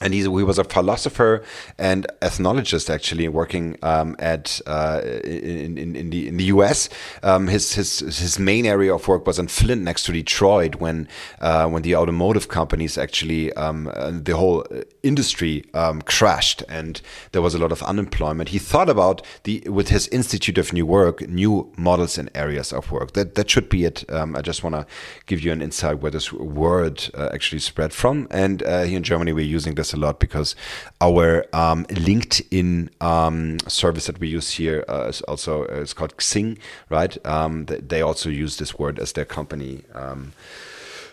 and 0.00 0.14
he 0.14 0.26
was 0.26 0.58
a 0.58 0.64
philosopher 0.64 1.42
and 1.78 2.06
ethnologist 2.22 2.88
actually 2.88 3.28
working 3.28 3.76
um, 3.82 4.16
at 4.18 4.60
uh, 4.66 5.00
in, 5.24 5.76
in, 5.76 5.96
in, 5.96 6.10
the 6.10 6.28
in 6.28 6.36
the 6.36 6.44
U.S. 6.44 6.88
Um, 7.22 7.48
his 7.48 7.74
his 7.74 8.00
his 8.00 8.38
main 8.38 8.66
area 8.66 8.94
of 8.94 9.06
work 9.08 9.26
was 9.26 9.38
in 9.38 9.48
Flint 9.48 9.82
next 9.82 10.04
to 10.04 10.12
Detroit 10.12 10.76
when 10.76 11.08
uh, 11.40 11.68
when 11.68 11.82
the 11.82 11.96
automotive 11.96 12.48
companies 12.48 12.96
actually 12.96 13.52
um, 13.54 13.90
uh, 13.94 14.10
the 14.12 14.36
whole 14.36 14.66
industry 15.02 15.64
um, 15.74 16.02
crashed 16.02 16.62
and 16.68 17.02
there 17.32 17.42
was 17.42 17.54
a 17.54 17.58
lot 17.58 17.72
of 17.72 17.82
unemployment. 17.82 18.50
He 18.50 18.58
thought 18.58 18.88
about 18.88 19.22
the 19.44 19.60
with 19.66 19.88
his 19.88 20.08
Institute 20.08 20.58
of 20.58 20.72
New 20.72 20.86
Work 20.86 21.28
new 21.28 21.70
models 21.76 22.18
and 22.18 22.30
areas 22.34 22.72
of 22.72 22.90
work. 22.90 23.12
That 23.12 23.34
that 23.34 23.50
should 23.50 23.68
be 23.68 23.84
it. 23.84 24.10
Um, 24.10 24.36
I 24.36 24.40
just 24.40 24.62
want 24.62 24.74
to 24.76 24.86
give 25.26 25.40
you 25.40 25.52
an 25.52 25.62
insight 25.62 26.00
where 26.00 26.10
this 26.10 26.32
word 26.32 27.10
uh, 27.14 27.28
actually 27.32 27.60
spread 27.60 27.92
from. 27.92 28.26
And 28.30 28.62
uh, 28.62 28.82
here 28.82 28.96
in 28.96 29.02
Germany, 29.02 29.32
we're 29.32 29.44
using 29.44 29.74
this 29.74 29.89
a 29.92 29.96
lot 29.96 30.20
because 30.20 30.54
our 31.00 31.44
um, 31.52 31.84
LinkedIn 31.86 32.90
um, 33.02 33.58
service 33.68 34.06
that 34.06 34.20
we 34.20 34.28
use 34.28 34.52
here 34.52 34.84
uh, 34.88 35.06
is 35.08 35.22
also 35.22 35.64
uh, 35.64 35.80
it's 35.80 35.92
called 35.92 36.16
Xing, 36.16 36.58
right? 36.88 37.16
Um, 37.26 37.66
they 37.66 38.02
also 38.02 38.28
use 38.28 38.56
this 38.56 38.78
word 38.78 38.98
as 38.98 39.12
their 39.12 39.24
company. 39.24 39.82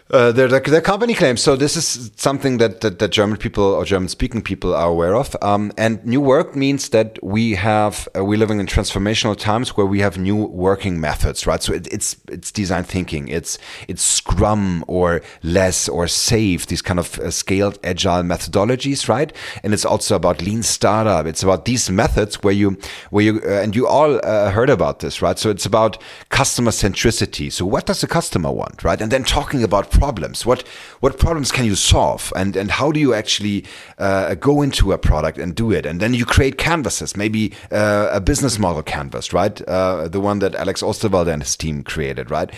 Um, 0.10 0.28
uh, 0.28 0.32
their, 0.32 0.48
their 0.48 0.82
company 0.82 1.14
claims. 1.14 1.42
So 1.42 1.56
this 1.56 1.76
is 1.76 2.12
something 2.16 2.58
that, 2.58 2.82
that, 2.82 3.00
that 3.00 3.12
German 3.12 3.38
people 3.38 3.64
or 3.64 3.86
German 3.86 4.08
speaking 4.10 4.42
people 4.42 4.74
are 4.74 4.90
aware 4.90 5.16
of. 5.16 5.36
Um, 5.42 5.72
and 5.78 6.04
new 6.06 6.22
work 6.22 6.56
means 6.56 6.90
that 6.90 7.20
we 7.24 7.56
have 7.56 8.08
uh, 8.16 8.24
we're 8.24 8.38
living 8.38 8.60
in 8.60 8.68
transformational 8.68 9.38
times 9.38 9.76
where 9.76 9.86
we 9.86 10.00
have 10.00 10.18
new 10.18 10.36
working 10.36 11.00
methods, 11.00 11.46
right? 11.46 11.62
So 11.62 11.74
it, 11.74 11.88
it's 11.92 12.18
it's 12.30 12.52
design 12.52 12.84
thinking, 12.84 13.28
it's 13.28 13.58
it's 13.88 14.02
Scrum 14.02 14.84
or 14.88 15.22
LeSS 15.44 15.90
or 15.90 16.06
SAFe, 16.06 16.66
these 16.68 16.82
kind 16.82 17.00
of 17.00 17.20
uh, 17.20 17.32
scaled 17.32 17.80
agile 17.84 18.24
methodologies, 18.24 19.08
right? 19.10 19.34
And 19.64 19.74
it's 19.74 19.86
also 19.86 20.16
about 20.16 20.42
lean 20.42 20.64
startup. 20.64 21.26
It's 21.26 21.44
about 21.44 21.66
these 21.66 21.90
methods 21.90 22.44
where 22.44 22.54
you 22.54 22.78
where 23.10 23.26
you 23.26 23.42
uh, 23.46 23.62
and 23.62 23.76
you 23.76 23.88
all 23.88 24.20
uh, 24.24 24.52
heard 24.52 24.70
about 24.70 25.00
this, 25.00 25.22
right? 25.22 25.38
So 25.38 25.50
it's 25.50 25.66
about 25.66 26.02
customer 26.30 26.72
centricity. 26.72 27.52
So 27.52 27.66
what 27.66 27.86
does 27.86 28.02
the 28.02 28.08
customer 28.08 28.52
want, 28.52 28.84
right? 28.84 29.02
And 29.02 29.12
then 29.12 29.24
talking 29.24 29.64
about 29.64 29.92
problems? 29.98 30.46
What 30.46 30.64
what 31.00 31.18
problems 31.18 31.52
can 31.52 31.66
you 31.66 31.76
solve, 31.76 32.32
and 32.36 32.56
and 32.56 32.72
how 32.72 32.92
do 32.92 33.00
you 33.00 33.14
actually 33.14 33.66
uh, 33.98 34.36
go 34.36 34.62
into 34.62 34.92
a 34.92 34.98
product 34.98 35.38
and 35.38 35.56
do 35.56 35.72
it? 35.72 35.86
And 35.86 36.00
then 36.00 36.14
you 36.14 36.26
create 36.26 36.58
canvases, 36.58 37.18
maybe 37.18 37.54
uh, 37.72 38.10
a 38.12 38.22
business 38.22 38.60
model 38.60 38.84
canvas, 38.84 39.34
right? 39.34 39.62
Uh, 39.68 40.08
the 40.08 40.20
one 40.20 40.40
that 40.40 40.56
Alex 40.56 40.82
Osterwalder 40.82 41.34
and 41.34 41.44
his 41.44 41.56
team 41.56 41.84
created, 41.84 42.32
right? 42.32 42.50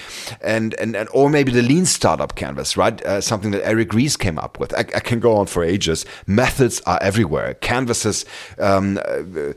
And 0.41 0.73
and, 0.75 0.95
and 0.95 1.09
or 1.13 1.29
maybe 1.29 1.51
the 1.51 1.61
lean 1.61 1.85
startup 1.85 2.35
canvas, 2.35 2.77
right? 2.77 3.01
Uh, 3.05 3.21
something 3.21 3.51
that 3.51 3.65
Eric 3.65 3.93
Ries 3.93 4.17
came 4.17 4.37
up 4.37 4.59
with. 4.59 4.73
I, 4.73 4.79
I, 4.79 5.01
can 5.09 5.19
go 5.19 5.35
on 5.35 5.47
for 5.47 5.63
ages. 5.63 6.05
Methods 6.27 6.81
are 6.85 6.99
everywhere. 7.01 7.53
Canvases, 7.55 8.25
um, 8.59 8.99
uh, 9.05 9.53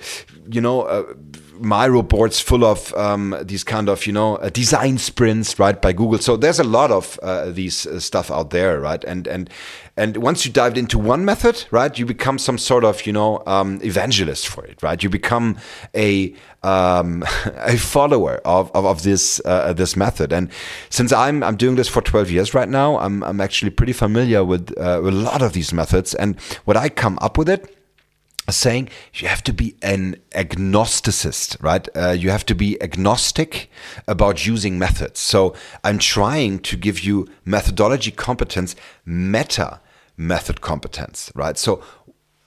you 0.50 0.60
know 0.60 1.06
uh, 1.52 1.88
reports 1.88 2.40
full 2.40 2.64
of 2.64 2.92
um, 2.94 3.36
these 3.42 3.64
kind 3.64 3.88
of 3.88 4.06
you 4.06 4.12
know 4.12 4.36
uh, 4.36 4.48
design 4.50 4.98
sprints 4.98 5.58
right 5.58 5.80
by 5.80 5.92
Google. 5.92 6.18
So 6.18 6.36
there's 6.36 6.58
a 6.58 6.64
lot 6.64 6.90
of 6.90 7.18
uh, 7.22 7.50
these 7.50 7.86
uh, 7.86 8.00
stuff 8.00 8.30
out 8.30 8.50
there, 8.50 8.80
right? 8.80 9.02
And 9.04 9.26
and 9.26 9.50
and 9.96 10.16
once 10.16 10.46
you 10.46 10.52
dived 10.52 10.78
into 10.78 10.98
one 10.98 11.24
method, 11.24 11.64
right, 11.70 11.98
you 11.98 12.06
become 12.06 12.38
some 12.38 12.58
sort 12.58 12.84
of 12.84 13.06
you 13.06 13.12
know 13.12 13.42
um, 13.46 13.80
evangelist 13.82 14.48
for 14.48 14.64
it, 14.64 14.82
right? 14.82 15.02
You 15.02 15.10
become 15.10 15.56
a 15.94 16.34
um, 16.62 17.22
a 17.56 17.76
follower 17.76 18.40
of, 18.44 18.70
of, 18.74 18.84
of 18.84 19.02
this 19.02 19.40
uh, 19.44 19.72
this 19.72 19.96
method. 19.96 20.32
And 20.32 20.50
since 20.90 21.12
I'm 21.12 21.42
I'm 21.42 21.56
doing 21.56 21.76
this 21.76 21.88
for 21.88 22.02
12 22.02 22.30
years 22.30 22.54
right 22.54 22.68
now, 22.68 22.98
I'm 22.98 23.22
I'm 23.22 23.40
actually 23.40 23.70
pretty 23.70 23.92
familiar 23.92 24.44
with, 24.44 24.76
uh, 24.78 25.00
with 25.02 25.14
a 25.14 25.16
lot 25.16 25.42
of 25.42 25.52
these 25.52 25.72
methods. 25.72 26.14
And 26.14 26.38
what 26.64 26.76
I 26.76 26.88
come 26.88 27.18
up 27.20 27.36
with 27.36 27.48
it 27.48 27.76
saying 28.50 28.88
you 29.14 29.28
have 29.28 29.42
to 29.44 29.52
be 29.52 29.76
an 29.82 30.16
agnosticist, 30.32 31.62
right? 31.62 31.88
Uh, 31.96 32.10
you 32.10 32.30
have 32.30 32.44
to 32.46 32.54
be 32.54 32.80
agnostic 32.82 33.70
about 34.08 34.46
using 34.46 34.78
methods. 34.78 35.20
So 35.20 35.54
I'm 35.84 35.98
trying 35.98 36.58
to 36.60 36.76
give 36.76 37.00
you 37.00 37.28
methodology 37.44 38.10
competence, 38.10 38.74
meta 39.04 39.80
method 40.16 40.60
competence, 40.60 41.30
right? 41.34 41.56
So 41.56 41.82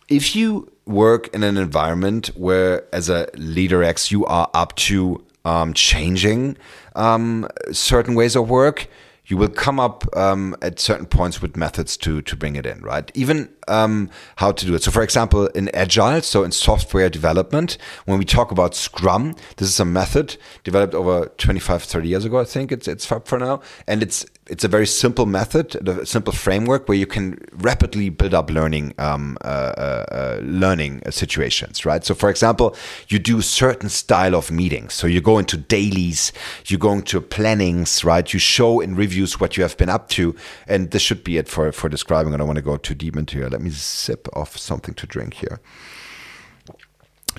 if 0.08 0.36
you 0.36 0.72
work 0.86 1.34
in 1.34 1.44
an 1.44 1.58
environment 1.58 2.28
where, 2.36 2.84
as 2.94 3.10
a 3.10 3.28
leader 3.36 3.84
X, 3.84 4.12
you 4.12 4.26
are 4.26 4.50
up 4.54 4.76
to 4.76 5.24
um, 5.44 5.74
changing 5.74 6.58
um, 6.96 7.48
certain 7.72 8.16
ways 8.16 8.36
of 8.36 8.50
work, 8.50 8.88
you 9.28 9.38
will 9.38 9.50
come 9.50 9.80
up 9.80 10.06
um, 10.16 10.56
at 10.62 10.80
certain 10.80 11.06
points 11.06 11.42
with 11.42 11.56
methods 11.56 11.98
to 11.98 12.22
to 12.22 12.36
bring 12.36 12.56
it 12.56 12.66
in, 12.66 12.82
right? 12.82 13.12
Even 13.16 13.50
um, 13.68 14.10
how 14.38 14.52
to 14.52 14.66
do 14.66 14.76
it. 14.76 14.84
So, 14.84 14.92
for 14.92 15.02
example, 15.02 15.48
in 15.48 15.70
Agile, 15.76 16.22
so 16.22 16.44
in 16.44 16.52
software 16.52 17.10
development, 17.10 17.78
when 18.06 18.20
we 18.20 18.26
talk 18.26 18.52
about 18.52 18.76
Scrum, 18.76 19.36
this 19.58 19.68
is 19.68 19.80
a 19.80 19.86
method 19.86 20.38
developed 20.64 20.94
over 20.94 21.28
25, 21.38 21.84
30 21.84 22.08
years 22.08 22.26
ago, 22.26 22.40
I 22.40 22.46
think 22.46 22.72
it's 22.72 22.88
it's 22.88 23.06
for 23.06 23.40
now, 23.40 23.62
and 23.88 24.04
it's 24.04 24.26
it's 24.48 24.64
a 24.64 24.68
very 24.68 24.86
simple 24.86 25.26
method, 25.26 25.76
a 25.88 26.06
simple 26.06 26.34
framework 26.34 26.88
where 26.88 26.98
you 26.98 27.08
can 27.08 27.44
rapidly 27.52 28.10
build 28.10 28.34
up 28.34 28.52
learning 28.52 28.94
um, 29.00 29.38
uh, 29.44 29.48
uh, 29.48 30.06
uh 30.12 30.40
learning 30.44 31.02
situations, 31.10 31.86
right? 31.86 32.04
So, 32.06 32.14
for 32.14 32.30
example, 32.30 32.76
you 33.08 33.18
do 33.18 33.42
certain 33.42 33.90
style 33.90 34.36
of 34.36 34.52
meetings. 34.52 34.94
So 34.94 35.08
you 35.08 35.20
go 35.20 35.40
into 35.40 35.58
dailies, 35.58 36.32
you 36.68 36.78
go 36.78 36.94
into 36.94 37.20
plannings, 37.22 38.04
right? 38.04 38.32
You 38.32 38.40
show 38.40 38.82
in 38.82 38.96
reviews 38.96 39.40
what 39.40 39.58
you 39.58 39.64
have 39.64 39.78
been 39.78 39.90
up 39.90 40.10
to, 40.10 40.36
and 40.68 40.92
this 40.92 41.02
should 41.02 41.24
be 41.24 41.38
it 41.38 41.48
for 41.48 41.72
for 41.72 41.90
describing. 41.90 42.34
I 42.34 42.38
don't 42.38 42.48
want 42.48 42.58
to 42.58 42.64
go 42.64 42.78
too 42.78 42.96
deep 42.96 43.16
into 43.16 43.44
it. 43.44 43.52
Let 43.52 43.62
me 43.62 43.72
sip 43.72 44.28
off 44.34 44.58
something 44.58 44.94
to 44.96 45.08
drink 45.08 45.36
here 45.36 45.60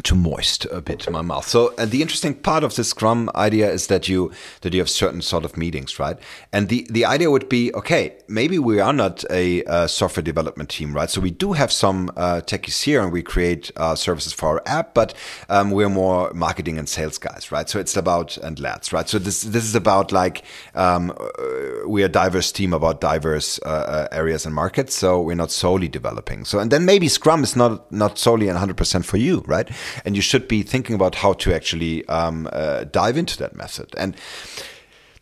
too 0.02 0.14
moist 0.14 0.66
a 0.66 0.80
bit 0.80 1.10
my 1.10 1.22
mouth. 1.22 1.46
So 1.46 1.74
and 1.78 1.90
the 1.90 2.02
interesting 2.02 2.34
part 2.34 2.64
of 2.64 2.74
the 2.74 2.84
Scrum 2.84 3.30
idea 3.34 3.70
is 3.70 3.86
that 3.86 4.08
you 4.08 4.30
that 4.60 4.72
you 4.72 4.80
have 4.80 4.90
certain 4.90 5.22
sort 5.22 5.44
of 5.44 5.56
meetings, 5.56 5.98
right? 5.98 6.18
And 6.52 6.68
the 6.68 6.86
the 6.90 7.04
idea 7.04 7.30
would 7.30 7.48
be 7.48 7.72
okay, 7.74 8.16
maybe 8.28 8.58
we 8.58 8.80
are 8.80 8.92
not 8.92 9.24
a, 9.30 9.62
a 9.64 9.88
software 9.88 10.22
development 10.22 10.70
team, 10.70 10.94
right? 10.94 11.08
So 11.10 11.20
we 11.20 11.30
do 11.30 11.54
have 11.54 11.72
some 11.72 12.10
uh, 12.16 12.42
techies 12.44 12.82
here, 12.82 13.02
and 13.02 13.12
we 13.12 13.22
create 13.22 13.70
uh, 13.76 13.94
services 13.94 14.32
for 14.32 14.48
our 14.48 14.62
app, 14.66 14.94
but 14.94 15.14
um, 15.48 15.70
we're 15.70 15.88
more 15.88 16.32
marketing 16.34 16.78
and 16.78 16.88
sales 16.88 17.18
guys, 17.18 17.50
right? 17.50 17.68
So 17.68 17.78
it's 17.78 17.96
about 17.96 18.36
and 18.38 18.60
lads, 18.60 18.92
right? 18.92 19.08
So 19.08 19.18
this 19.18 19.42
this 19.42 19.64
is 19.64 19.74
about 19.74 20.12
like 20.12 20.42
um, 20.74 21.10
uh, 21.10 21.88
we're 21.88 22.06
a 22.06 22.10
diverse 22.10 22.52
team 22.52 22.74
about 22.74 23.00
diverse 23.00 23.58
uh, 23.64 23.68
uh, 23.68 24.08
areas 24.12 24.44
and 24.44 24.54
markets. 24.54 24.94
So 24.94 25.20
we're 25.20 25.36
not 25.36 25.50
solely 25.50 25.88
developing. 25.88 26.44
So 26.44 26.58
and 26.58 26.70
then 26.70 26.84
maybe 26.84 27.08
Scrum 27.08 27.42
is 27.42 27.56
not 27.56 27.90
not 27.90 28.18
solely 28.18 28.48
and 28.48 28.58
100% 28.58 29.04
for 29.04 29.16
you, 29.16 29.42
right? 29.46 29.70
And 30.04 30.16
you 30.16 30.22
should 30.22 30.48
be 30.48 30.62
thinking 30.62 30.94
about 30.94 31.16
how 31.16 31.32
to 31.34 31.54
actually 31.54 32.06
um, 32.08 32.48
uh, 32.52 32.84
dive 32.84 33.16
into 33.16 33.36
that 33.38 33.54
method. 33.54 33.94
And 33.96 34.16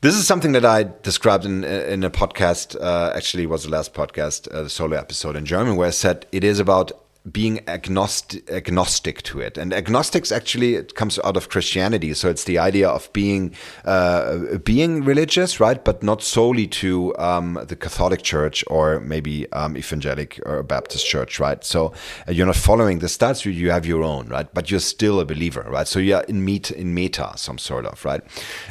this 0.00 0.14
is 0.14 0.26
something 0.26 0.52
that 0.52 0.64
I 0.66 0.86
described 1.02 1.46
in 1.46 1.64
in 1.64 2.04
a 2.04 2.10
podcast. 2.10 2.76
Uh, 2.78 3.12
actually, 3.16 3.46
was 3.46 3.64
the 3.64 3.70
last 3.70 3.94
podcast, 3.94 4.52
uh, 4.52 4.62
the 4.62 4.70
solo 4.70 4.96
episode 4.98 5.34
in 5.34 5.46
German, 5.46 5.76
where 5.76 5.88
I 5.88 5.92
said 5.92 6.26
it 6.30 6.44
is 6.44 6.58
about 6.58 6.92
being 7.30 7.66
agnostic, 7.66 8.50
agnostic 8.50 9.22
to 9.22 9.40
it. 9.40 9.56
And 9.56 9.72
agnostics 9.72 10.30
actually 10.30 10.74
it 10.74 10.94
comes 10.94 11.18
out 11.24 11.38
of 11.38 11.48
Christianity, 11.48 12.12
so 12.12 12.28
it's 12.28 12.44
the 12.44 12.58
idea 12.58 12.88
of 12.88 13.10
being 13.14 13.54
uh, 13.86 14.58
being 14.58 15.04
religious, 15.04 15.58
right, 15.58 15.82
but 15.82 16.02
not 16.02 16.22
solely 16.22 16.66
to 16.66 17.16
um, 17.16 17.58
the 17.66 17.76
Catholic 17.76 18.22
Church 18.22 18.62
or 18.66 19.00
maybe 19.00 19.50
um, 19.52 19.74
Evangelic 19.74 20.38
or 20.44 20.62
Baptist 20.62 21.06
Church, 21.06 21.40
right? 21.40 21.64
So 21.64 21.94
uh, 22.28 22.32
you're 22.32 22.46
not 22.46 22.56
following 22.56 22.98
the 22.98 23.06
stats; 23.06 23.44
you 23.46 23.70
have 23.70 23.86
your 23.86 24.02
own, 24.02 24.28
right? 24.28 24.52
But 24.52 24.70
you're 24.70 24.80
still 24.80 25.18
a 25.18 25.24
believer, 25.24 25.66
right? 25.66 25.88
So 25.88 25.98
you're 26.00 26.22
in 26.22 26.44
meet 26.44 26.70
in 26.70 26.92
meta, 26.92 27.32
some 27.36 27.56
sort 27.56 27.86
of, 27.86 28.04
right? 28.04 28.22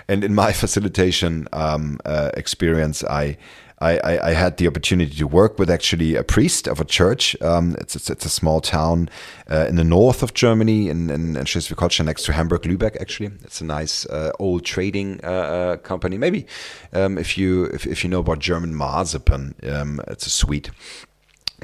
And 0.08 0.24
in 0.24 0.36
my 0.36 0.52
facilitation 0.64 1.48
um, 1.54 2.00
uh, 2.06 2.30
experience, 2.36 3.04
I 3.04 3.38
I, 3.84 3.98
I, 3.98 4.30
I, 4.30 4.32
had 4.32 4.58
the 4.58 4.68
opportunity 4.68 5.16
to 5.16 5.28
work 5.28 5.60
with 5.60 5.70
actually 5.70 6.16
a 6.16 6.24
priest 6.24 6.68
of 6.68 6.80
a 6.80 6.86
church. 6.86 7.36
Um, 7.42 7.76
it's, 7.80 7.96
it's, 7.96 8.10
it's 8.10 8.26
a 8.26 8.30
small 8.30 8.62
town 8.62 9.10
uh, 9.52 9.66
in 9.68 9.76
the 9.76 9.84
north 9.84 10.24
of 10.24 10.34
Germany, 10.34 10.90
in, 10.90 11.10
in, 11.10 11.36
in 11.36 11.46
Schleswig-Holstein, 11.46 12.06
next 12.06 12.24
to 12.24 12.32
Hamburg, 12.32 12.62
Lübeck. 12.62 12.96
Actually, 13.02 13.32
it's 13.44 13.60
a 13.60 13.66
nice 13.66 14.06
uh, 14.06 14.32
old 14.40 14.64
trading 14.64 15.20
uh, 15.24 15.28
uh 15.28 15.78
company. 15.78 16.18
Maybe 16.18 16.48
um, 16.94 17.18
if 17.18 17.38
you 17.38 17.66
if, 17.66 17.86
if 17.86 18.04
you 18.04 18.10
know 18.10 18.22
about 18.22 18.40
German 18.40 18.74
marzipan, 18.74 19.56
um, 19.64 20.00
it's 20.08 20.26
a 20.26 20.30
sweet 20.30 20.72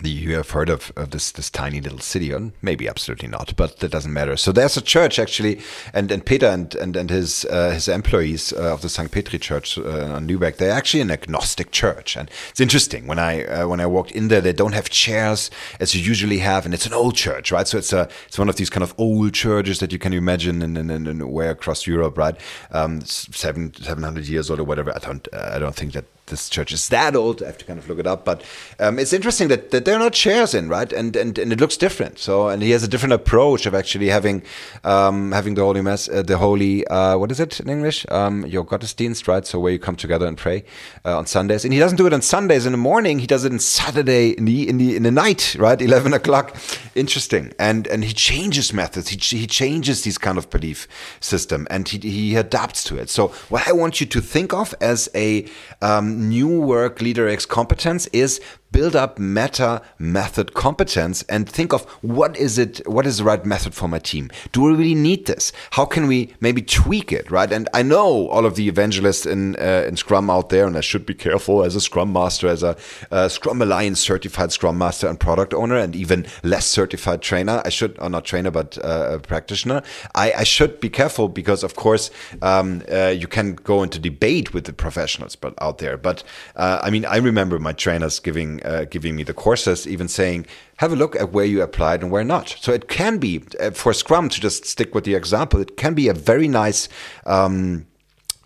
you 0.04 0.36
have 0.36 0.52
heard 0.52 0.70
of, 0.70 0.92
of 0.96 1.12
this 1.12 1.32
this 1.32 1.50
tiny 1.50 1.82
little 1.82 2.00
city, 2.00 2.34
or 2.34 2.52
maybe 2.62 2.88
absolutely 2.88 3.28
not, 3.28 3.56
but 3.56 3.80
that 3.80 3.92
doesn't 3.92 4.14
matter. 4.14 4.38
So 4.38 4.52
there's 4.52 4.78
a 4.78 4.82
church 4.82 5.20
actually, 5.20 5.62
and 5.94 6.12
and 6.12 6.26
Peter 6.26 6.48
and 6.48 6.74
and, 6.76 6.96
and 6.96 7.10
his 7.10 7.46
uh, 7.46 7.72
his 7.72 7.88
employees 7.88 8.54
uh, 8.54 8.74
of 8.74 8.82
the 8.82 8.90
St. 8.90 9.12
Petri 9.12 9.40
Church 9.40 9.78
uh, 9.78 10.14
on 10.14 10.28
Lübeck, 10.28 10.58
they're 10.58 10.72
actually 10.72 11.02
an 11.02 11.12
agnostic 11.12 11.72
church, 11.72 12.16
and 12.16 12.30
it's 12.50 12.60
interesting 12.60 13.08
when 13.08 13.20
I 13.20 13.46
uh, 13.46 13.68
when 13.68 13.80
I 13.80 13.86
walked 13.86 14.12
in 14.12 14.28
there, 14.28 14.42
they 14.42 14.54
don't 14.54 14.74
have 14.74 14.90
chairs 14.90 15.50
as 15.80 15.96
you 15.96 16.02
usually 16.02 16.40
have, 16.40 16.66
and 16.66 16.74
it's 16.74 16.86
an 16.86 16.94
old 16.94 17.16
church, 17.16 17.52
right? 17.52 17.68
So 17.68 17.78
it's 17.78 17.94
a 17.94 18.10
it's 18.28 18.40
one 18.40 18.50
of 18.50 18.56
these 18.56 18.70
kind 18.70 18.84
of 18.84 18.94
old 18.98 19.34
churches 19.34 19.80
that 19.80 19.92
you 19.92 20.00
can 20.00 20.14
imagine 20.14 20.62
and 20.62 20.78
and, 20.78 21.08
and 21.08 21.32
where 21.32 21.52
across 21.52 21.88
Europe, 21.88 22.18
right? 22.18 22.36
Um, 22.72 23.02
seven 23.02 23.74
seven 23.74 24.04
hundred 24.04 24.28
years 24.28 24.50
old 24.50 24.60
or 24.60 24.64
whatever. 24.64 24.92
I 24.96 25.00
don't 25.00 25.28
I 25.34 25.60
don't 25.60 25.76
think 25.76 25.94
that 25.94 26.06
this 26.30 26.50
church 26.50 26.72
is 26.72 26.90
that 26.90 27.16
old. 27.16 27.44
I 27.44 27.48
have 27.48 27.58
to 27.58 27.66
kind 27.66 27.80
of 27.80 27.88
look 27.90 28.00
it 28.00 28.08
up, 28.08 28.26
but 28.26 28.44
um, 28.80 29.00
it's 29.00 29.14
interesting 29.14 29.48
that, 29.50 29.72
that 29.72 29.86
there 29.86 29.96
are 29.96 30.00
not 30.00 30.14
chairs 30.14 30.54
in, 30.54 30.70
right? 30.70 30.92
And, 30.92 31.16
and 31.16 31.38
and 31.38 31.52
it 31.52 31.60
looks 31.60 31.78
different. 31.78 32.20
So 32.20 32.50
and 32.50 32.62
he 32.62 32.72
has 32.72 32.84
a 32.84 32.88
different 32.88 33.14
approach 33.14 33.66
of 33.66 33.76
actually 33.76 34.10
having 34.10 34.44
um, 34.84 35.32
having 35.32 35.56
the 35.56 35.62
holy 35.62 35.82
mass, 35.82 36.10
uh, 36.10 36.22
the 36.22 36.38
holy 36.38 36.86
uh, 36.88 37.18
what 37.18 37.32
is 37.32 37.40
it 37.40 37.60
in 37.60 37.70
English? 37.70 38.06
Um, 38.10 38.46
your 38.46 38.66
Gottesdienst, 38.66 39.28
right? 39.28 39.46
So 39.46 39.60
where 39.60 39.72
you 39.72 39.80
come 39.80 39.96
together 39.96 40.28
and 40.28 40.38
pray 40.38 40.64
uh, 41.06 41.18
on 41.18 41.26
Sundays, 41.26 41.66
and 41.66 41.74
he 41.74 41.80
doesn't 41.80 41.98
do 41.98 42.08
it 42.08 42.14
on 42.14 42.22
Sundays 42.22 42.66
in 42.66 42.72
the 42.72 42.78
morning. 42.78 43.20
He 43.20 43.28
does 43.28 43.46
it 43.46 43.52
on 43.52 43.60
Saturday 43.60 44.32
in 44.32 44.46
the 44.46 44.68
in 44.70 44.78
the 44.78 44.96
in 44.96 45.04
the 45.04 45.12
night, 45.12 45.56
right? 45.60 45.82
Eleven 45.82 46.14
o'clock. 46.14 46.56
Interesting. 46.96 47.54
And 47.60 47.88
and 47.88 48.04
he 48.04 48.14
changes 48.14 48.74
methods. 48.74 49.10
He 49.10 49.18
he 49.38 49.48
changes 49.48 50.04
these 50.04 50.18
kind 50.18 50.38
of 50.38 50.50
belief 50.50 50.88
system, 51.20 51.68
and 51.70 51.88
he 51.88 51.98
he 52.00 52.36
adapts 52.36 52.84
to 52.86 52.98
it. 52.98 53.10
So 53.10 53.30
what 53.50 53.68
I 53.68 53.72
want 53.72 54.00
you 54.00 54.08
to 54.08 54.22
think 54.22 54.54
of 54.54 54.76
as 54.82 55.10
a 55.16 55.46
um, 55.82 56.19
new 56.20 56.48
work 56.48 57.02
leader 57.02 57.28
X 57.28 57.46
competence 57.46 58.08
is 58.08 58.40
build 58.72 58.96
up 58.96 59.20
meta 59.20 59.82
method 59.98 60.54
competence 60.54 61.24
and 61.24 61.50
think 61.50 61.74
of 61.74 61.84
what 62.02 62.38
is 62.38 62.58
it 62.58 62.82
what 62.88 63.06
is 63.06 63.18
the 63.18 63.24
right 63.24 63.46
method 63.46 63.74
for 63.74 63.88
my 63.88 64.00
team? 64.00 64.30
Do 64.52 64.62
we 64.62 64.72
really 64.72 64.96
need 64.96 65.26
this? 65.26 65.52
How 65.72 65.86
can 65.86 66.08
we 66.08 66.34
maybe 66.40 66.62
tweak 66.62 67.12
it 67.12 67.30
right? 67.32 67.52
And 67.52 67.68
i 67.74 67.82
know 67.84 68.28
all 68.30 68.46
of 68.46 68.56
the 68.56 68.68
evangelists 68.68 69.26
in 69.26 69.56
uh, 69.56 69.86
in 69.88 69.96
scrum 69.96 70.30
out 70.30 70.50
there 70.50 70.66
and 70.68 70.78
i 70.78 70.82
should 70.82 71.06
be 71.06 71.14
careful 71.14 71.64
as 71.64 71.76
a 71.76 71.82
scrum 71.82 72.12
master 72.14 72.48
as 72.48 72.64
a 72.64 72.76
uh, 73.12 73.28
scrum 73.28 73.62
alliance 73.62 74.00
certified 74.00 74.52
scrum 74.52 74.78
master 74.78 75.08
and 75.08 75.20
product 75.20 75.54
owner 75.54 75.76
and 75.76 75.96
even 75.96 76.26
less 76.44 76.66
certified 76.66 77.22
trainer. 77.22 77.62
I 77.66 77.70
should 77.70 77.98
or 78.00 78.10
not 78.10 78.26
trainer 78.26 78.52
but 78.52 78.78
uh, 78.84 79.18
a 79.18 79.20
practitioner. 79.20 79.82
I, 80.16 80.32
I, 80.34 80.44
should 80.44 80.80
be 80.80 80.90
careful 80.90 81.28
because 81.30 81.64
of 81.64 81.76
course 81.76 82.10
um, 82.42 82.82
uh, 82.92 83.08
you 83.08 83.28
can 83.28 83.56
go 83.56 83.84
into 83.84 84.00
debate 84.00 84.54
with 84.54 84.66
the 84.66 84.74
professionals 84.74 85.36
but 85.36 85.54
out 85.62 85.78
there. 85.80 85.98
But 85.98 86.24
uh, 86.56 86.80
i 86.84 86.90
mean 86.90 87.06
i 87.06 87.18
remember 87.18 87.60
my 87.60 87.74
trainers 87.74 88.20
giving 88.20 88.59
uh, 88.64 88.86
giving 88.86 89.16
me 89.16 89.24
the 89.24 89.34
courses, 89.34 89.88
even 89.88 90.08
saying, 90.08 90.46
have 90.78 90.94
a 90.94 90.96
look 90.96 91.16
at 91.16 91.32
where 91.32 91.46
you 91.46 91.62
applied 91.62 92.02
and 92.02 92.12
where 92.12 92.24
not. 92.24 92.56
So 92.60 92.72
it 92.72 92.88
can 92.88 93.18
be 93.18 93.44
uh, 93.60 93.72
for 93.72 93.94
Scrum 93.94 94.30
to 94.30 94.40
just 94.40 94.66
stick 94.66 94.96
with 94.96 95.04
the 95.04 95.16
example. 95.16 95.60
It 95.60 95.78
can 95.78 95.94
be 95.94 96.08
a 96.08 96.14
very 96.14 96.48
nice. 96.48 96.90
Um, 97.26 97.86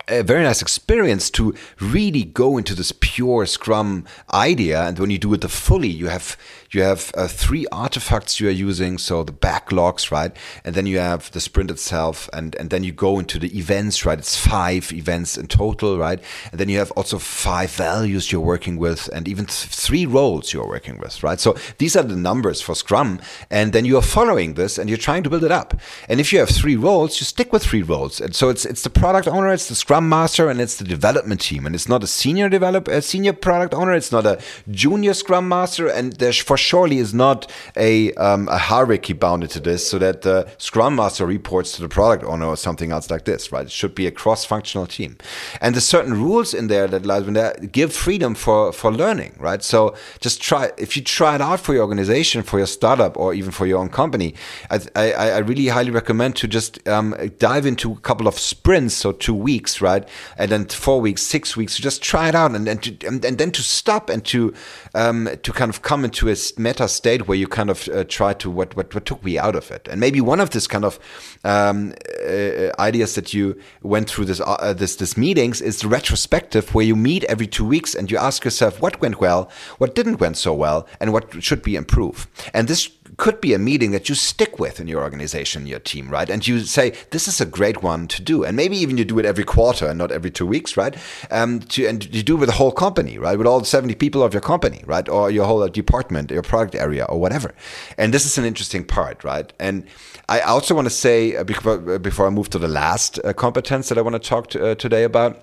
a 0.10 0.22
very 0.22 0.44
nice 0.44 0.62
experience 0.62 1.30
to 1.30 1.56
really 1.80 2.26
go 2.26 2.58
into 2.58 2.76
this 2.76 2.92
pure 3.00 3.46
Scrum 3.46 4.06
idea. 4.34 4.82
And 4.84 5.00
when 5.00 5.10
you 5.10 5.18
do 5.18 5.34
it 5.34 5.40
the 5.40 5.48
fully, 5.48 5.88
you 5.88 6.08
have 6.08 6.36
you 6.74 6.82
have 6.84 7.12
uh, 7.16 7.28
three 7.28 7.66
artifacts 7.72 8.40
you 8.40 8.48
are 8.48 8.52
using, 8.52 8.98
so 8.98 9.24
the 9.24 9.32
backlogs, 9.32 10.12
right? 10.12 10.36
And 10.64 10.76
then 10.76 10.86
you 10.86 11.00
have 11.00 11.32
the 11.32 11.42
sprint 11.42 11.72
itself, 11.72 12.30
and, 12.34 12.56
and 12.56 12.70
then 12.70 12.84
you 12.84 12.92
go 12.92 13.20
into 13.20 13.40
the 13.40 13.58
events, 13.58 14.06
right? 14.06 14.18
It's 14.18 14.38
five 14.38 14.92
events 14.94 15.38
in 15.38 15.48
total, 15.48 15.98
right? 15.98 16.20
And 16.52 16.60
then 16.60 16.70
you 16.70 16.78
have 16.80 16.92
also 16.92 17.20
five 17.20 17.72
values 17.72 18.32
you're 18.32 18.42
working 18.42 18.78
with, 18.78 19.10
and 19.14 19.28
even 19.28 19.46
th 19.46 19.70
three 19.84 20.06
roles 20.06 20.54
you're 20.54 20.68
working 20.68 20.98
with, 21.00 21.24
right? 21.24 21.40
So 21.40 21.56
these 21.78 21.96
are 21.96 22.04
the 22.04 22.16
numbers 22.16 22.62
for 22.62 22.76
Scrum, 22.76 23.20
and 23.50 23.74
then 23.74 23.86
you 23.86 23.98
are 23.98 24.02
following 24.02 24.54
this 24.54 24.78
and 24.78 24.90
you're 24.90 24.98
trying 24.98 25.24
to 25.24 25.30
build 25.30 25.44
it 25.44 25.52
up. 25.52 25.80
And 26.10 26.20
if 26.20 26.32
you 26.32 26.40
have 26.40 26.50
three 26.50 26.76
roles, 26.76 27.20
you 27.20 27.26
stick 27.26 27.52
with 27.54 27.64
three 27.64 27.82
roles. 27.82 28.22
And 28.22 28.34
so 28.36 28.50
it's 28.50 28.66
it's 28.66 28.84
the 28.84 28.90
product 28.90 29.28
owner, 29.28 29.52
it's 29.54 29.68
the 29.68 29.76
Scrum 29.76 30.08
master, 30.08 30.50
and 30.50 30.60
it's 30.62 30.78
the 30.78 30.86
development 30.86 31.42
team. 31.42 31.66
And 31.66 31.76
it's 31.76 31.90
not 31.90 32.04
a 32.04 32.08
senior 32.08 32.50
developer, 32.50 32.92
a 32.92 33.02
senior 33.02 33.34
product 33.34 33.74
owner, 33.74 33.94
it's 33.94 34.12
not 34.12 34.26
a 34.26 34.40
junior 34.70 35.14
Scrum 35.14 35.48
master, 35.48 35.88
and 35.88 36.14
there's 36.14 36.38
for 36.38 36.58
surely 36.64 36.98
is 36.98 37.14
not 37.14 37.52
a, 37.76 38.14
um, 38.14 38.48
a 38.48 38.58
hierarchy 38.58 39.14
bounded 39.14 39.50
to 39.52 39.60
this 39.60 39.88
so 39.88 40.00
that 40.00 40.22
the 40.22 40.48
Scrum 40.58 40.96
Master 40.96 41.26
reports 41.26 41.74
to 41.74 41.82
the 41.82 41.90
product 41.90 42.24
owner 42.24 42.48
or 42.48 42.58
something 42.58 42.92
else 42.92 43.10
like 43.12 43.26
this, 43.26 43.52
right? 43.52 43.66
It 43.66 43.72
should 43.72 43.96
be 43.96 44.08
a 44.08 44.12
cross 44.12 44.46
functional 44.46 44.88
team. 44.88 45.18
And 45.62 45.76
there's 45.76 45.86
certain 45.86 46.14
rules 46.14 46.54
in 46.54 46.68
there 46.68 46.88
that 46.88 47.06
allows 47.06 47.26
that 47.26 47.72
give 47.72 47.94
freedom 47.94 48.36
for, 48.36 48.72
for 48.72 48.92
learning, 48.92 49.36
right? 49.40 49.64
So 49.64 49.96
just 50.20 50.42
try, 50.42 50.72
if 50.78 50.96
you 50.96 51.04
try 51.04 51.36
it 51.36 51.42
out 51.42 51.60
for 51.60 51.74
your 51.74 51.84
organization, 51.84 52.44
for 52.44 52.58
your 52.58 52.68
startup, 52.68 53.18
or 53.18 53.34
even 53.34 53.52
for 53.52 53.66
your 53.66 53.80
own 53.80 53.90
company, 53.90 54.36
I, 54.70 54.80
I, 54.96 55.14
I 55.14 55.38
really 55.40 55.68
highly 55.68 55.92
recommend 55.92 56.36
to 56.38 56.48
just 56.48 56.86
um, 56.88 57.16
dive 57.40 57.66
into 57.66 57.92
a 57.92 57.98
couple 57.98 58.28
of 58.28 58.38
sprints, 58.40 58.96
so 58.96 59.12
two 59.12 59.34
weeks, 59.34 59.82
right? 59.82 60.08
And 60.38 60.52
then 60.52 60.66
four 60.68 61.00
weeks, 61.02 61.22
six 61.22 61.58
weeks 61.58 61.76
to 61.76 61.82
just 61.82 62.02
try 62.02 62.30
it 62.30 62.36
out 62.36 62.56
and 62.56 62.68
then 62.68 62.78
to, 62.80 63.08
and, 63.08 63.24
and 63.24 63.38
then 63.38 63.52
to 63.52 63.62
stop 63.62 64.10
and 64.10 64.24
to 64.26 64.54
um, 64.96 65.30
to 65.44 65.52
kind 65.52 65.70
of 65.70 65.82
come 65.82 66.06
into 66.06 66.30
a 66.30 66.36
meta 66.58 66.88
state 66.88 67.28
where 67.28 67.38
you 67.38 67.48
kind 67.48 67.70
of 67.70 67.88
uh, 67.90 68.04
try 68.06 68.34
to 68.34 68.50
what, 68.50 68.76
what 68.76 68.94
what 68.94 69.06
took 69.06 69.24
me 69.24 69.38
out 69.38 69.56
of 69.56 69.72
it. 69.72 69.88
And 69.88 70.00
maybe 70.00 70.22
one 70.22 70.40
of 70.40 70.50
this 70.50 70.68
kind 70.68 70.86
of 70.86 71.00
um, 71.44 71.94
uh, 72.28 72.70
ideas 72.80 73.16
that 73.16 73.34
you 73.34 73.60
went 73.82 74.10
through 74.10 74.26
this 74.26 74.42
uh, 74.42 74.74
this 74.74 74.96
this 74.96 75.18
meetings 75.18 75.62
is 75.62 75.80
the 75.80 75.88
retrospective 75.88 76.74
where 76.74 76.86
you 76.86 76.96
meet 76.96 77.24
every 77.26 77.48
two 77.48 77.66
weeks 77.66 77.96
and 77.96 78.12
you 78.12 78.18
ask 78.18 78.44
yourself 78.44 78.82
what 78.82 79.02
went 79.02 79.20
well, 79.20 79.50
what 79.78 79.96
didn't 79.96 80.20
went 80.20 80.38
so 80.38 80.54
well, 80.54 80.88
and 81.00 81.12
what 81.14 81.44
should 81.44 81.62
be 81.62 81.76
improved. 81.76 82.28
And 82.54 82.68
this 82.68 82.90
could 83.24 83.40
be 83.40 83.54
a 83.54 83.58
meeting 83.58 83.92
that 83.92 84.10
you 84.10 84.16
stick 84.16 84.60
with 84.60 84.82
in 84.82 84.88
your 84.90 85.02
organization, 85.02 85.66
your 85.66 85.80
team, 85.80 86.10
right? 86.10 86.30
And 86.30 86.46
you 86.46 86.60
say, 86.60 86.92
this 87.12 87.26
is 87.26 87.40
a 87.40 87.46
great 87.46 87.82
one 87.82 88.06
to 88.10 88.22
do. 88.22 88.44
And 88.44 88.54
maybe 88.58 88.76
even 88.76 88.98
you 88.98 89.06
do 89.06 89.18
it 89.18 89.26
every 89.26 89.46
quarter 89.46 89.88
and 89.88 89.98
not 89.98 90.12
every 90.12 90.30
two 90.30 90.46
weeks, 90.46 90.76
right? 90.76 90.94
Um, 91.32 91.62
to, 91.62 91.88
and 91.88 92.04
you 92.14 92.22
do 92.22 92.36
it 92.36 92.42
with 92.42 92.50
the 92.50 92.56
whole 92.56 92.74
company, 92.74 93.18
right? 93.18 93.38
With 93.38 93.48
all 93.48 93.64
70 93.64 93.96
people 93.96 94.22
of 94.24 94.34
your 94.34 94.42
company, 94.42 94.84
right? 94.86 95.08
Or 95.08 95.32
your 95.32 95.46
whole 95.46 95.66
department, 95.70 96.32
your 96.32 96.42
product 96.42 96.76
area 96.76 97.06
or 97.06 97.18
whatever. 97.18 97.56
And 97.98 98.14
this 98.14 98.26
is 98.26 98.38
an 98.38 98.44
interesting 98.44 98.84
part, 98.84 99.24
right? 99.24 99.54
And 99.58 99.86
I 100.28 100.42
also 100.42 100.76
want 100.76 100.88
to 100.88 100.94
say, 100.94 101.38
uh, 101.38 101.46
before, 101.46 101.78
before 102.00 102.28
I 102.28 102.30
move 102.30 102.50
to 102.50 102.60
the 102.60 102.68
last 102.68 103.22
uh, 103.24 103.32
competence 103.32 103.88
that 103.88 103.98
I 103.98 104.02
want 104.02 104.22
to 104.22 104.30
talk 104.30 104.48
to, 104.50 104.72
uh, 104.72 104.76
today 104.76 105.06
about, 105.06 105.42